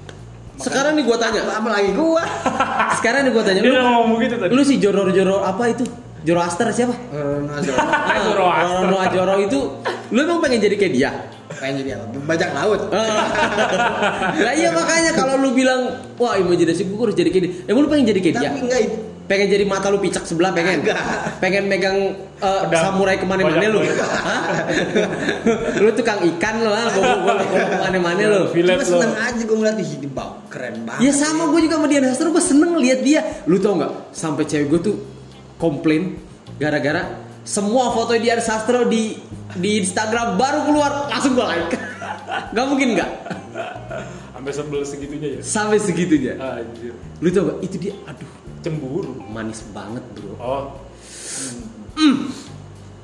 Sekarang 0.59 0.92
nih 0.99 1.05
gue 1.07 1.16
tanya, 1.18 1.40
Apa 1.47 1.68
lagi 1.71 1.90
gue? 1.94 2.23
sekarang 2.99 3.21
nih 3.27 3.33
gue 3.33 3.44
tanya 3.47 3.61
Dia 3.62 3.73
lu 3.73 3.81
ngomong 3.83 4.09
begitu 4.18 4.35
tadi. 4.37 4.51
Lu 4.51 4.62
si 4.66 4.75
joror-joror 4.83 5.40
apa 5.47 5.64
itu? 5.71 5.85
Zoroaster 6.27 6.66
siapa? 6.75 6.94
Rono 7.14 7.53
Azoro. 7.55 7.79
Ah, 7.79 8.18
Zoroaster. 8.27 8.75
Rono 8.83 8.97
Ajoro 8.99 9.35
itu 9.38 9.59
lu 10.11 10.18
emang 10.25 10.40
pengen 10.42 10.59
jadi 10.61 10.75
kayak 10.75 10.92
dia? 10.92 11.11
Pengen 11.59 11.75
jadi 11.85 11.90
apa? 11.97 12.05
Bajak 12.27 12.51
laut. 12.59 12.81
lah 14.44 14.55
iya 14.59 14.71
makanya 14.75 15.11
kalau 15.14 15.38
lu 15.38 15.55
bilang 15.55 15.94
wah 16.18 16.35
imajinasi 16.35 16.90
gue 16.90 16.99
harus 16.99 17.14
jadi 17.14 17.31
kayak 17.31 17.44
dia. 17.47 17.53
Emang 17.71 17.87
lu 17.87 17.88
pengen 17.88 18.07
jadi 18.11 18.21
kayak 18.21 18.37
dia? 18.42 18.51
Tapi 18.51 18.61
enggak 18.66 18.81
itu. 18.83 18.97
Pengen 19.29 19.47
jadi 19.53 19.64
mata 19.68 19.87
lu 19.92 20.01
picak 20.03 20.25
sebelah 20.27 20.51
pengen? 20.51 20.83
Enggak. 20.83 20.99
Pengen 21.38 21.64
megang 21.71 21.99
eh, 22.38 22.61
Pedang. 22.66 22.83
samurai 22.83 23.16
ke 23.18 23.27
mana-mana 23.27 23.66
lu? 23.68 23.81
lu 25.83 25.90
tukang 25.94 26.20
ikan 26.35 26.57
lah, 26.62 26.87
bawa 26.94 27.14
bawa 27.22 27.35
ke 27.42 27.79
mana-mana 27.83 28.22
lu. 28.24 28.42
Cuma 28.55 28.74
lo. 28.79 28.85
seneng 28.87 29.12
aja 29.18 29.42
gue 29.42 29.57
ngeliat 29.59 29.77
ih 29.83 29.90
di 29.98 30.09
bawah 30.09 30.38
keren 30.46 30.87
banget. 30.87 31.03
Ya 31.03 31.12
sama 31.14 31.51
gue 31.51 31.61
juga 31.66 31.74
sama 31.83 31.87
Dian 31.90 32.05
Hastro 32.07 32.29
gue 32.31 32.44
seneng 32.44 32.72
lihat 32.79 33.01
dia. 33.03 33.20
Lu 33.51 33.59
tau 33.59 33.74
nggak? 33.77 34.14
Sampai 34.14 34.46
cewek 34.46 34.66
gue 34.70 34.81
tuh 34.92 34.96
komplain 35.59 36.16
gara-gara 36.57 37.27
semua 37.48 37.96
foto 37.96 38.12
Dian 38.18 38.44
Sastro 38.44 38.85
di 38.85 39.16
di 39.57 39.81
Instagram 39.81 40.37
baru 40.37 40.68
keluar 40.68 41.09
langsung 41.09 41.33
gue 41.33 41.46
like. 41.48 41.72
Gak 42.55 42.66
mungkin 42.68 42.92
nggak? 42.92 43.11
Sampai 44.37 44.53
sebel 44.53 44.81
segitunya 44.85 45.29
ya. 45.37 45.40
Sampai 45.40 45.79
segitunya. 45.81 46.33
Anjir. 46.37 46.92
Lu 47.24 47.29
tau 47.33 47.48
gak? 47.48 47.59
Itu 47.64 47.77
dia, 47.81 47.96
aduh 48.05 48.29
Cemburu. 48.61 49.16
manis 49.33 49.64
banget 49.72 50.05
bro. 50.12 50.33
Oh, 50.37 50.64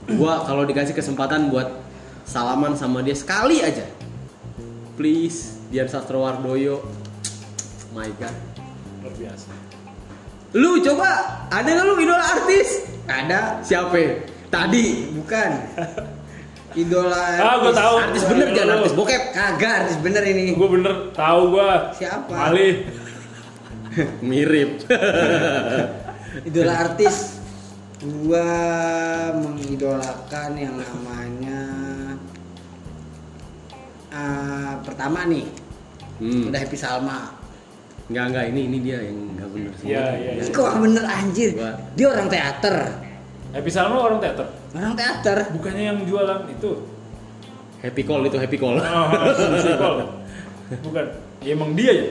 Gua 0.07 0.45
kalau 0.45 0.63
dikasih 0.63 0.93
kesempatan 0.93 1.49
buat 1.49 1.67
salaman 2.23 2.75
sama 2.75 3.01
dia 3.01 3.13
sekali 3.13 3.59
aja, 3.59 3.83
please 4.95 5.59
Dian 5.69 5.89
Sastro 5.89 6.21
Wardoyo. 6.21 6.85
My 7.91 8.11
God. 8.13 8.35
luar 9.01 9.15
biasa. 9.15 9.51
Lu 10.55 10.79
coba 10.81 11.09
ada 11.49 11.67
nggak 11.67 11.85
lu 11.85 11.95
idola 11.99 12.25
artis? 12.25 12.87
Ada 13.05 13.61
Siapa? 13.61 14.01
Tadi 14.49 14.87
bukan 15.13 15.51
idola 16.83 17.21
Ah, 17.37 17.55
gua 17.59 17.71
tahu. 17.71 17.95
artis 18.01 18.23
bener 18.25 18.49
jangan 18.51 18.79
artis 18.79 18.95
bokep. 18.95 19.23
kagak 19.31 19.73
artis 19.85 19.97
bener 19.99 20.23
ini 20.25 20.55
Gue 20.55 20.69
bener 20.71 21.11
tahu 21.11 21.41
gua. 21.53 21.91
Siapa? 21.93 22.33
Ali. 22.33 22.87
Mirip. 24.27 24.87
idola 26.49 26.75
artis 26.81 27.44
gua 28.05 28.49
mengidolakan 29.35 30.51
yang 30.55 30.75
namanya 30.75 31.61
ah, 34.11 34.79
pertama 34.81 35.25
nih 35.25 35.47
Hmm. 36.15 36.47
udah 36.47 36.61
Happy 36.61 36.79
Salma 36.79 37.35
Enggak 38.07 38.25
enggak 38.31 38.45
ini 38.49 38.61
ini 38.65 38.79
dia 38.81 38.99
yang 39.01 39.19
enggak 39.33 39.49
bener 39.51 39.73
semua. 39.75 39.91
Iya, 39.91 40.05
iya, 40.15 40.31
Ih, 40.31 40.45
iya. 40.45 40.53
kok 40.53 40.71
bener 40.77 41.05
anjir 41.05 41.51
Gua- 41.53 41.79
dia 41.93 42.07
orang 42.07 42.29
teater 42.29 42.77
Happy 43.51 43.71
Salma 43.71 43.97
orang 43.99 44.19
teater. 44.19 44.47
orang 44.73 44.95
teater 44.95 45.39
Bukannya 45.51 45.83
yang 45.85 45.99
jualan 46.05 46.47
itu. 46.49 46.71
Happy 47.81 48.03
call 48.03 48.23
itu 48.25 48.35
happy 48.35 48.57
call. 48.57 48.79
Oh. 48.79 50.07
Bukan. 50.83 51.05
Ya 51.39 51.53
emang 51.53 51.75
dia 51.75 51.93
ya. 51.93 52.07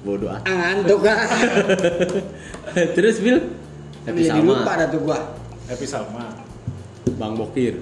Bodoh 0.00 0.30
ngantuk 0.38 1.02
ah 1.02 1.18
Terus 2.94 3.18
Bill 3.18 3.40
Happy 4.06 4.20
jadi 4.22 4.30
sama 4.32 4.46
lupa 4.54 4.72
dah 4.72 4.86
tuh 4.86 5.00
gua 5.02 5.18
Happy 5.66 5.84
Salma. 5.84 6.24
Bang 7.12 7.34
Bokir. 7.34 7.74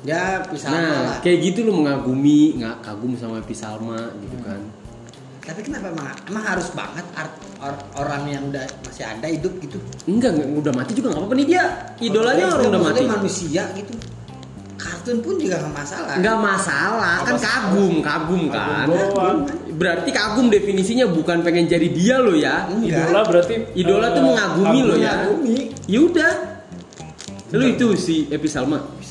ya 0.00 0.40
Happy 0.40 0.56
Salma 0.56 0.78
Nah, 0.78 0.98
lah 1.04 1.16
kayak 1.20 1.38
gitu 1.44 1.58
lu 1.62 1.72
mengagumi, 1.76 2.54
nggak 2.56 2.82
kagum 2.82 3.14
sama 3.14 3.38
Happy 3.38 3.52
Salma 3.52 3.98
gitu 4.16 4.36
kan. 4.40 4.60
tapi 5.40 5.60
kenapa 5.62 5.88
emang, 5.88 6.12
emang 6.24 6.44
harus 6.46 6.68
banget 6.70 7.06
art, 7.14 7.32
or- 7.58 7.84
orang 7.96 8.22
yang 8.26 8.42
udah 8.46 8.60
masih 8.82 9.00
ada 9.02 9.24
hidup 9.24 9.48
gitu 9.58 9.80
Enggak, 10.04 10.36
enggak 10.36 10.60
udah 10.60 10.72
mati 10.76 10.92
juga 10.92 11.08
nggak 11.08 11.20
apa-apa 11.20 11.34
nih 11.34 11.46
dia. 11.46 11.64
Idolanya 11.98 12.44
orang 12.52 12.68
udah 12.68 12.82
mati. 12.84 13.00
Manusia 13.02 13.62
gitu 13.72 13.92
kartun 14.76 15.18
pun 15.18 15.34
juga 15.36 15.56
nggak 15.58 15.74
masalah 15.74 16.14
Enggak 16.14 16.38
masalah, 16.38 17.14
kan 17.22 17.34
Apa- 17.34 17.42
kagum, 17.42 17.94
kagum 17.98 18.42
kan. 18.46 18.84
Kagum 18.84 18.98
doang. 19.08 19.38
Berarti 19.78 20.10
kagum 20.10 20.50
definisinya 20.50 21.06
bukan 21.06 21.40
pengen 21.40 21.70
jadi 21.70 21.86
dia 21.86 22.18
lo 22.18 22.34
ya. 22.34 22.66
Enggak. 22.66 23.06
Idola 23.06 23.20
berarti 23.22 23.54
Idola 23.72 24.06
tuh 24.10 24.18
eh, 24.18 24.26
mengagumi 24.26 24.80
lo 24.82 24.94
ya. 24.98 25.12
Mengagumi. 25.16 25.56
Yaudah. 25.86 26.32
Lu 27.48 27.64
itu 27.64 27.86
si 27.94 28.26
Happy 28.26 28.44
Salma 28.44 28.76
bagus 28.76 29.08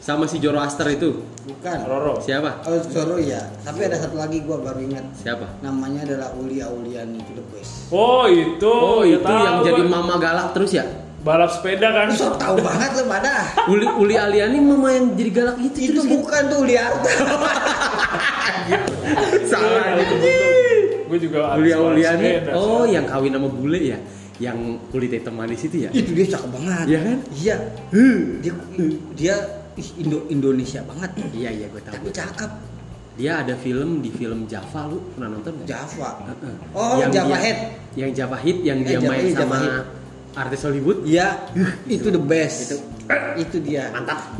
sama 0.00 0.24
si 0.26 0.36
Zoroaster 0.36 0.84
itu. 0.90 1.22
bukan 1.44 1.78
Roro. 1.84 2.16
Siapa? 2.18 2.64
oh 2.64 2.76
Zoro 2.88 3.16
ya 3.16 3.40
tapi 3.60 3.84
ada 3.84 3.96
satu 3.96 4.16
lagi 4.16 4.40
gua 4.40 4.60
baru 4.60 4.80
ingat 4.80 5.04
Siapa? 5.14 5.60
namanya 5.60 6.04
adalah 6.04 6.32
Uli 6.34 6.60
Auliani 6.60 7.20
itu 7.20 7.32
the 7.32 7.44
best 7.52 7.88
Oh 7.88 8.24
itu. 8.24 8.64
Oh, 8.64 9.00
ya 9.00 9.16
itu 9.16 9.24
tahu 9.24 9.36
yang 9.38 9.56
jadi 9.60 9.82
gua. 9.84 9.92
mama 9.92 10.14
galak 10.16 10.52
terus 10.52 10.72
ya? 10.72 10.84
balap 11.20 11.48
sepeda 11.48 11.88
kan. 11.88 12.12
Tahu 12.12 12.60
banget 12.60 12.90
lu 12.96 13.04
pada 13.08 13.32
Uli 13.64 13.86
Uli 13.96 14.14
Aliani 14.16 14.60
mama 14.60 14.92
yang 14.92 15.16
jadi 15.16 15.30
galak 15.32 15.56
itu, 15.60 15.78
itu 15.80 15.90
terus 15.96 16.04
kan? 16.04 16.12
bukan 16.20 16.42
tuh 16.48 16.58
Uli 16.60 16.74
Arta 16.76 17.08
salah 19.52 19.86
gitu. 19.96 20.14
Gue 21.04 21.18
juga 21.20 21.38
Uli 21.54 21.70
habis 21.70 21.74
balap 21.74 21.90
Auliani. 21.90 22.24
sepeda, 22.34 22.52
Oh, 22.52 22.84
yang 22.84 23.04
kawin 23.04 23.30
sama 23.30 23.48
bule 23.48 23.80
ya? 23.80 23.98
Yang 24.34 24.58
kulit 24.90 25.10
hitam 25.12 25.34
manis 25.34 25.62
itu 25.62 25.76
ya? 25.80 25.90
itu 25.92 26.10
dia 26.10 26.26
cakep 26.28 26.50
banget 26.50 26.86
Iya 26.86 26.98
kan? 27.00 27.18
iya 27.32 27.56
dia 28.40 28.52
dia 29.14 29.34
ih, 29.74 29.88
Indo 29.96 30.26
Indonesia 30.26 30.82
banget 30.82 31.10
Iya 31.30 31.50
iya 31.52 31.66
gue 31.68 31.78
tahu. 31.78 31.94
tapi 31.94 32.08
cakep 32.10 32.50
Dia 33.14 33.32
ada 33.38 33.54
film 33.54 34.02
di 34.02 34.10
film 34.10 34.42
Java 34.44 34.90
lu 34.90 34.98
pernah 35.08 35.30
nonton 35.30 35.54
nggak? 35.54 35.68
Java 35.68 36.18
Heeh. 36.24 36.54
Oh, 36.72 36.98
Yang 36.98 37.10
Java 37.12 37.28
dia- 37.28 37.38
Head. 37.40 37.58
Yang 37.94 38.10
Java 38.12 38.36
Hit 38.36 38.58
yang 38.60 38.78
Eh, 38.80 38.84
dia 38.84 38.96
Java 38.96 39.06
main 39.08 39.24
Java 39.28 39.38
sama 39.54 39.58
artis 40.34 40.60
Hollywood. 40.66 40.98
Iya, 41.06 41.26
itu 41.86 42.08
the 42.08 42.18
best. 42.18 42.58
Itu. 42.66 42.76
Itu 43.38 43.56
dia. 43.62 43.94
Mantap. 43.94 44.34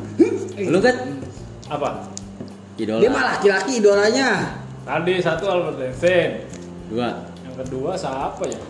Lu 0.58 0.78
kan 0.80 0.96
Apa? 1.64 1.88
Idola. 2.78 3.00
Dia 3.00 3.10
mah 3.10 3.24
laki-laki 3.36 3.72
idolanya. 3.78 4.30
Tadi 4.84 5.12
satu 5.22 5.44
Albert 5.48 5.80
Einstein. 5.80 6.30
Dua. 6.92 7.08
Yang 7.46 7.54
kedua 7.64 7.90
siapa 7.96 8.44
ya? 8.44 8.60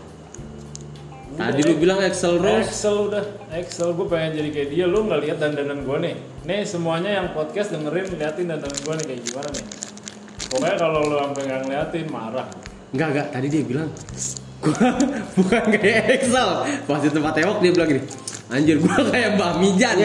Tadi 1.34 1.60
lu 1.66 1.74
bilang 1.82 1.98
Excel 1.98 2.38
Rose. 2.38 2.70
Excel 2.70 3.10
udah 3.10 3.24
Excel 3.50 3.90
gue 3.90 4.06
pengen 4.06 4.38
jadi 4.38 4.48
kayak 4.54 4.68
dia 4.70 4.86
lu 4.86 5.02
nggak 5.10 5.20
lihat 5.26 5.36
dandanan 5.42 5.82
gue 5.82 5.98
nih 5.98 6.14
nih 6.46 6.62
semuanya 6.62 7.10
yang 7.10 7.34
podcast 7.34 7.74
dengerin 7.74 8.06
liatin 8.14 8.46
dandanan 8.46 8.78
gue 8.78 8.94
nih 9.02 9.06
kayak 9.10 9.22
gimana 9.26 9.48
nih 9.50 9.66
pokoknya 10.46 10.76
kalau 10.78 10.98
lu 11.02 11.16
sampai 11.18 11.42
nggak 11.50 11.60
ngeliatin 11.66 12.06
marah 12.06 12.46
Enggak 12.94 13.08
enggak, 13.10 13.26
tadi 13.34 13.46
dia 13.50 13.62
bilang 13.66 13.90
gua 14.62 14.88
bukan 15.34 15.64
kayak 15.74 16.02
Excel. 16.14 16.48
Pas 16.86 17.00
di 17.02 17.10
tempat 17.10 17.32
tewok 17.34 17.56
dia 17.58 17.70
bilang 17.74 17.88
gini, 17.90 18.02
anjir 18.54 18.76
gua 18.78 18.96
kayak 19.10 19.30
Mbak 19.34 19.52
Mijan. 19.58 19.96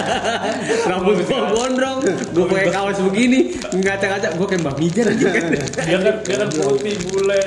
Rambut 0.92 1.18
gua 1.24 1.40
gondrong, 1.50 1.98
gua 2.36 2.44
pakai 2.52 2.68
kaos 2.68 3.00
begini, 3.00 3.56
ngaca-ngaca 3.72 4.28
gua 4.36 4.46
kayak 4.46 4.62
Mbak 4.62 4.76
Mijan 4.76 5.06
aja 5.08 5.26
kan. 5.32 5.44
dia 5.56 5.96
kan 5.98 6.14
dia 6.20 6.36
kan 6.36 6.48
putih 6.52 6.96
bule 7.08 7.42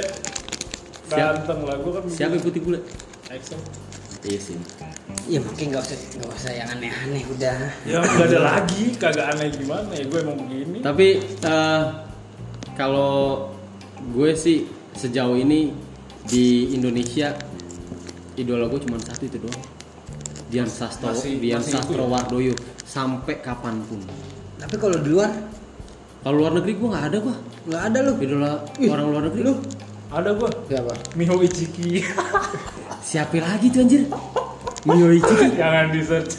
ganteng 1.05 1.59
lah 1.65 1.75
gue 1.77 1.91
kan 1.93 2.03
Siapa 2.09 2.35
putih 2.41 2.61
bule? 2.65 2.79
Excel 3.29 3.59
Iya 4.25 4.39
sih. 4.41 4.57
Ya 5.29 5.37
makin 5.37 5.69
gak 5.69 5.85
usah 5.85 5.97
gak 6.17 6.33
usah 6.33 6.51
yang 6.53 6.69
aneh-aneh 6.73 7.21
udah. 7.29 7.57
ya 7.85 8.01
nggak 8.01 8.25
ada 8.33 8.39
lagi 8.41 8.97
kagak 8.97 9.37
aneh 9.37 9.53
gimana 9.53 9.93
ya 9.93 10.05
gue 10.09 10.19
emang 10.21 10.37
begini 10.41 10.77
Tapi 10.81 11.07
eh, 11.45 11.83
kalau 12.73 13.53
gue 14.17 14.31
sih 14.33 14.65
sejauh 14.97 15.37
ini 15.37 15.69
di 16.25 16.73
Indonesia 16.73 17.37
idola 18.33 18.65
gue 18.65 18.81
cuma 18.81 18.97
satu 18.97 19.29
itu 19.29 19.37
doang. 19.37 19.74
Dian 20.55 20.71
Sastro, 20.71 21.11
Masih- 21.11 21.35
Dian 21.35 21.59
masih 21.59 21.67
itu 21.67 21.75
Sastro 21.75 21.99
ya? 21.99 22.07
Wardoyo 22.07 22.53
sampai 22.79 23.35
kapan 23.37 23.75
pun. 23.83 23.99
Tapi 24.55 24.75
kalau 24.79 24.95
di 24.97 25.11
luar 25.11 25.27
Kalau 26.23 26.35
luar 26.39 26.55
negeri 26.55 26.73
gue 26.73 26.87
nggak 26.87 27.05
ada 27.05 27.17
gue 27.19 27.35
nggak 27.67 27.83
ada 27.85 27.97
lu. 28.01 28.13
idola 28.17 28.51
Ih, 28.79 28.87
orang 28.87 29.05
luar 29.05 29.21
negeri. 29.27 29.41
Lu 29.43 29.53
ada 30.07 30.29
gue 30.31 30.47
siapa? 30.65 30.93
Miho 31.13 31.35
Ichiki 31.37 32.01
Siapa 33.11 33.35
lagi 33.37 33.67
tuh 33.67 33.83
anjir? 33.83 34.07
Mio 34.87 35.11
Ichiki. 35.11 35.53
jangan 35.53 35.91
di 35.91 36.01
search 36.01 36.33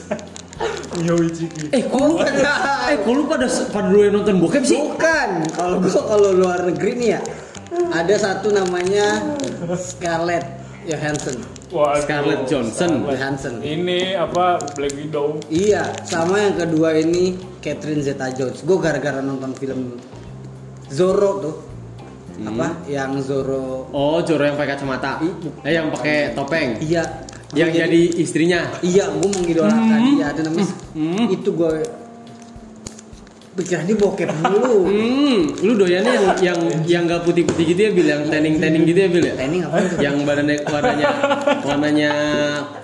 Miho 0.98 1.16
Ichiki 1.20 1.68
Eh, 1.70 1.82
kok 1.84 2.00
lu, 2.00 2.14
eh, 2.90 2.96
kok 2.96 3.12
lu 3.12 3.22
pada 3.28 3.46
pada 3.68 3.86
dulu 3.86 4.08
nonton 4.10 4.40
bokep 4.40 4.64
sih? 4.64 4.80
Bukan. 4.80 5.30
Kalau 5.52 5.76
gua 5.78 6.02
kalau 6.08 6.30
luar 6.32 6.64
negeri 6.64 6.92
nih 6.96 7.08
ya 7.12 7.20
ada 7.92 8.14
satu 8.16 8.48
namanya 8.48 9.20
Scarlett 9.76 10.46
Johansson. 10.88 11.36
Waduh, 11.66 11.98
Scarlett 11.98 12.42
Johansson. 12.46 12.90
Scarlett. 13.02 13.18
Johansson. 13.18 13.54
ini 13.58 14.14
apa 14.14 14.62
Black 14.72 14.94
Widow 14.94 15.42
Iya, 15.50 15.90
sama 16.06 16.38
yang 16.38 16.54
kedua 16.56 16.94
ini 16.94 17.34
Catherine 17.58 17.98
Zeta-Jones. 18.00 18.62
Gue 18.62 18.78
gara-gara 18.78 19.18
nonton 19.18 19.50
film 19.52 19.98
Zorro 20.86 21.32
tuh. 21.42 21.56
Apa? 22.36 22.86
Yang 22.86 23.32
Zorro 23.32 23.90
Oh, 23.90 24.20
Joro 24.22 24.44
yang 24.44 24.54
pakai 24.54 24.76
kacamata. 24.76 25.18
Eh, 25.64 25.72
yang 25.74 25.90
pakai 25.90 26.36
topeng. 26.36 26.78
Iya. 26.78 27.02
Yang 27.50 27.70
Gua 27.72 27.80
jadi 27.82 28.00
istrinya. 28.20 28.60
Iya, 28.82 29.04
gue 29.10 29.30
mengidolakan 29.32 29.98
dia. 30.12 30.24
Ada 30.30 30.40
namanya. 30.46 30.66
Hmm. 30.94 31.26
Itu 31.32 31.50
gue 31.50 31.82
pikiran 33.56 33.84
dia 33.88 33.96
bokep 33.96 34.28
dulu. 34.28 34.74
Hmm, 34.86 35.40
lu 35.64 35.72
doyannya 35.80 36.12
yang 36.12 36.26
yang 36.44 36.58
yang 36.84 37.02
gak 37.08 37.24
putih-putih 37.24 37.64
gitu 37.72 37.80
ya, 37.80 37.90
Bil, 37.96 38.06
yang 38.06 38.22
tanning-tanning 38.28 38.84
gitu 38.84 38.98
ya, 39.00 39.08
Bil 39.08 39.24
ya? 39.24 39.34
Tanning 39.34 39.62
apa 39.64 39.76
itu? 39.80 39.94
Yang 40.04 40.16
badannya 40.28 40.56
warnanya 40.68 41.08
warnanya 41.64 42.10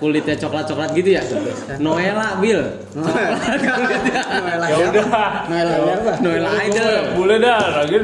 kulitnya 0.01 0.35
coklat-coklat 0.41 0.89
gitu 0.97 1.09
ya? 1.13 1.21
Noella, 1.77 2.41
Bil. 2.41 2.61
Kulitnya. 2.97 4.21
Noela 4.41 4.65
Ya 4.65 4.75
udah. 4.89 5.05
Noela? 5.45 5.73
Noella 6.19 6.49
Idol. 6.65 6.93
Boleh 7.15 7.37
dah, 7.37 7.85
lagi. 7.85 7.97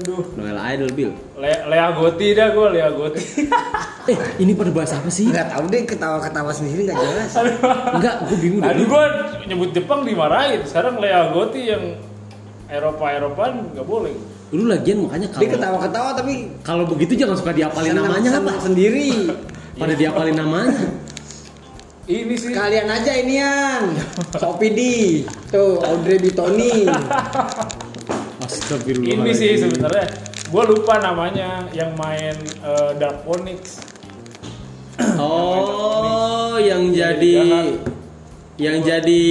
Aduh. 0.00 0.24
Noella 0.32 0.62
Idol, 0.70 0.90
Bil. 0.90 1.12
Le 1.36 1.52
Lea 1.68 1.88
Goti 1.92 2.32
dah 2.32 2.48
gue, 2.50 2.66
Lea 2.70 2.88
Goti. 2.90 3.20
Eh, 4.06 4.16
ini 4.38 4.52
pada 4.52 4.70
bahas 4.70 4.90
apa 4.90 5.06
sih? 5.06 5.28
Enggak 5.28 5.52
tahu 5.52 5.68
deh 5.68 5.84
ketawa-ketawa 5.84 6.50
sendiri 6.50 6.82
enggak 6.82 6.98
jelas. 6.98 7.30
Enggak, 7.92 8.14
gue 8.24 8.36
bingung 8.38 8.62
Tadi 8.62 8.74
deh. 8.74 8.86
gue 8.86 9.04
nyebut 9.46 9.70
Jepang 9.70 10.00
dimarahin. 10.02 10.64
Sekarang 10.64 10.96
Lea 10.96 11.28
Goti 11.30 11.62
yang 11.62 11.84
Eropa-Eropaan 12.66 13.74
nggak 13.74 13.84
boleh. 13.84 14.16
Lu 14.50 14.66
lagian 14.66 15.04
makanya 15.04 15.28
Dia 15.28 15.36
kalau 15.36 15.52
ketawa-ketawa 15.54 16.10
tapi 16.12 16.34
kalau 16.62 16.82
begitu 16.84 17.12
jangan 17.14 17.36
suka 17.36 17.52
diapalin 17.52 17.92
senang- 17.92 18.08
namanya 18.08 18.30
senang 18.32 18.46
apa? 18.50 18.64
sendiri. 18.64 19.10
Pada 19.76 19.94
diapalin 19.94 20.34
namanya. 20.34 20.80
Ini 22.04 22.34
sih. 22.34 22.50
Kalian 22.50 22.88
aja 22.88 23.12
inian. 23.14 23.82
Sopidi. 24.34 25.22
Tuh 25.46 25.78
Audrey 25.78 26.18
Bitoni. 26.18 26.88
Astagfirullah. 28.50 29.22
Ini 29.22 29.32
sih 29.32 29.50
sebenarnya. 29.62 30.06
Gue 30.50 30.64
lupa 30.66 30.98
namanya 30.98 31.70
yang 31.70 31.94
main 31.94 32.34
eh, 32.66 32.90
Dark 32.98 33.22
Phoenix. 33.22 33.78
Oh, 35.20 36.60
yang 36.60 36.92
Yang 36.92 37.16
jadi 37.16 37.40
yang 38.60 38.76
jadi 38.84 39.22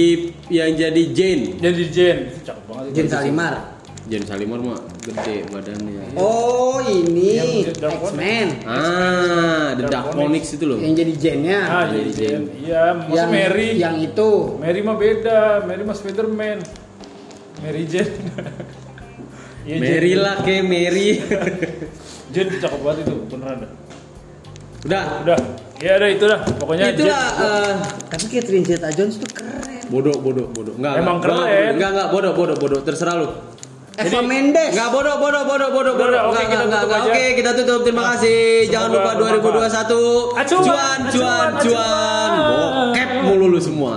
yang 0.50 0.70
jadi 0.74 1.02
Jane. 1.14 1.44
Jadi 1.62 1.84
Jen. 1.94 2.18
Cakep 2.42 2.64
banget. 2.66 2.90
Jen 2.90 3.06
Salimar. 3.06 3.54
Jane 4.10 4.26
Salimar 4.26 4.58
mah 4.58 4.82
gede 5.06 5.46
badannya. 5.46 6.18
Oh 6.18 6.82
ini 6.82 7.62
X-Men. 7.70 8.66
Ah, 8.66 9.78
The 9.78 9.86
Dark 9.86 10.18
Phoenix. 10.18 10.50
Itu 10.58 10.66
loh. 10.66 10.78
Yang 10.82 11.06
jadi 11.06 11.12
Jennya. 11.14 11.60
Ah, 11.70 11.84
Jadi. 11.86 12.10
Jen. 12.10 12.42
Iya, 12.58 12.82
maksud 12.98 13.14
yang 13.14 13.30
Mary. 13.30 13.68
yang 13.78 13.96
itu. 14.02 14.30
Mary 14.58 14.80
mah 14.82 14.96
beda. 14.98 15.62
Mary 15.62 15.82
mah 15.86 15.94
Spiderman. 15.94 16.58
Mary 17.62 17.86
Jen. 17.86 18.10
Iya, 19.62 19.76
Jen. 19.76 19.80
Mary 19.82 20.12
lah 20.14 20.36
ke 20.40 20.54
Mary. 20.60 21.08
Jen 22.32 22.46
cakep 22.54 22.80
banget 22.80 22.98
itu, 23.02 23.14
beneran 23.26 23.56
dah. 23.60 23.70
Udah. 24.80 25.04
Udah. 25.22 25.38
Ya 25.78 25.92
udah 25.96 26.08
itu 26.08 26.24
dah. 26.24 26.40
Pokoknya 26.56 26.84
Itulah 26.90 27.24
Jen. 27.30 27.44
eh, 27.44 27.72
Tapi 28.06 28.24
Catherine 28.28 28.64
Zeta-Jones 28.64 29.14
tuh 29.16 29.30
keren. 29.30 29.84
bodoh 29.88 30.16
bodoh 30.16 30.46
bodoh. 30.48 30.74
Enggak. 30.74 30.94
Emang 30.96 31.16
enggak, 31.18 31.36
keren. 31.36 31.70
Enggak 31.74 31.90
enggak 31.90 32.08
bodoh 32.10 32.32
bodoh 32.32 32.56
bodoh 32.56 32.80
terserah 32.80 33.16
lu. 33.16 33.28
Eva 33.92 34.20
Mendes. 34.22 34.72
Enggak 34.72 34.88
bodoh 34.90 35.16
bodoh 35.18 35.42
bodoh 35.44 35.68
bodoh 35.70 35.94
bodoh. 35.94 36.20
Oke, 36.22 36.40
Enggak 36.40 36.46
kita 36.46 36.62
enggak 36.62 36.80
tutup 36.80 36.88
enggak. 36.88 37.00
aja. 37.02 37.10
Oke, 37.10 37.24
kita 37.34 37.50
tutup. 37.54 37.80
Terima 37.82 38.04
kasih. 38.10 38.38
Jangan 38.66 38.88
Semoga 38.88 39.02
lupa 39.02 39.10
bermanfaat. 39.10 39.86
2021 39.88 40.40
Acuan, 40.40 40.62
cuan 40.62 40.64
cuan 40.64 41.00
acuan, 41.02 41.48
cuan. 41.58 42.30
acuan. 42.30 42.30
Bokep 42.46 43.10
mulu 43.22 43.46
lu 43.48 43.58
semua. 43.58 43.94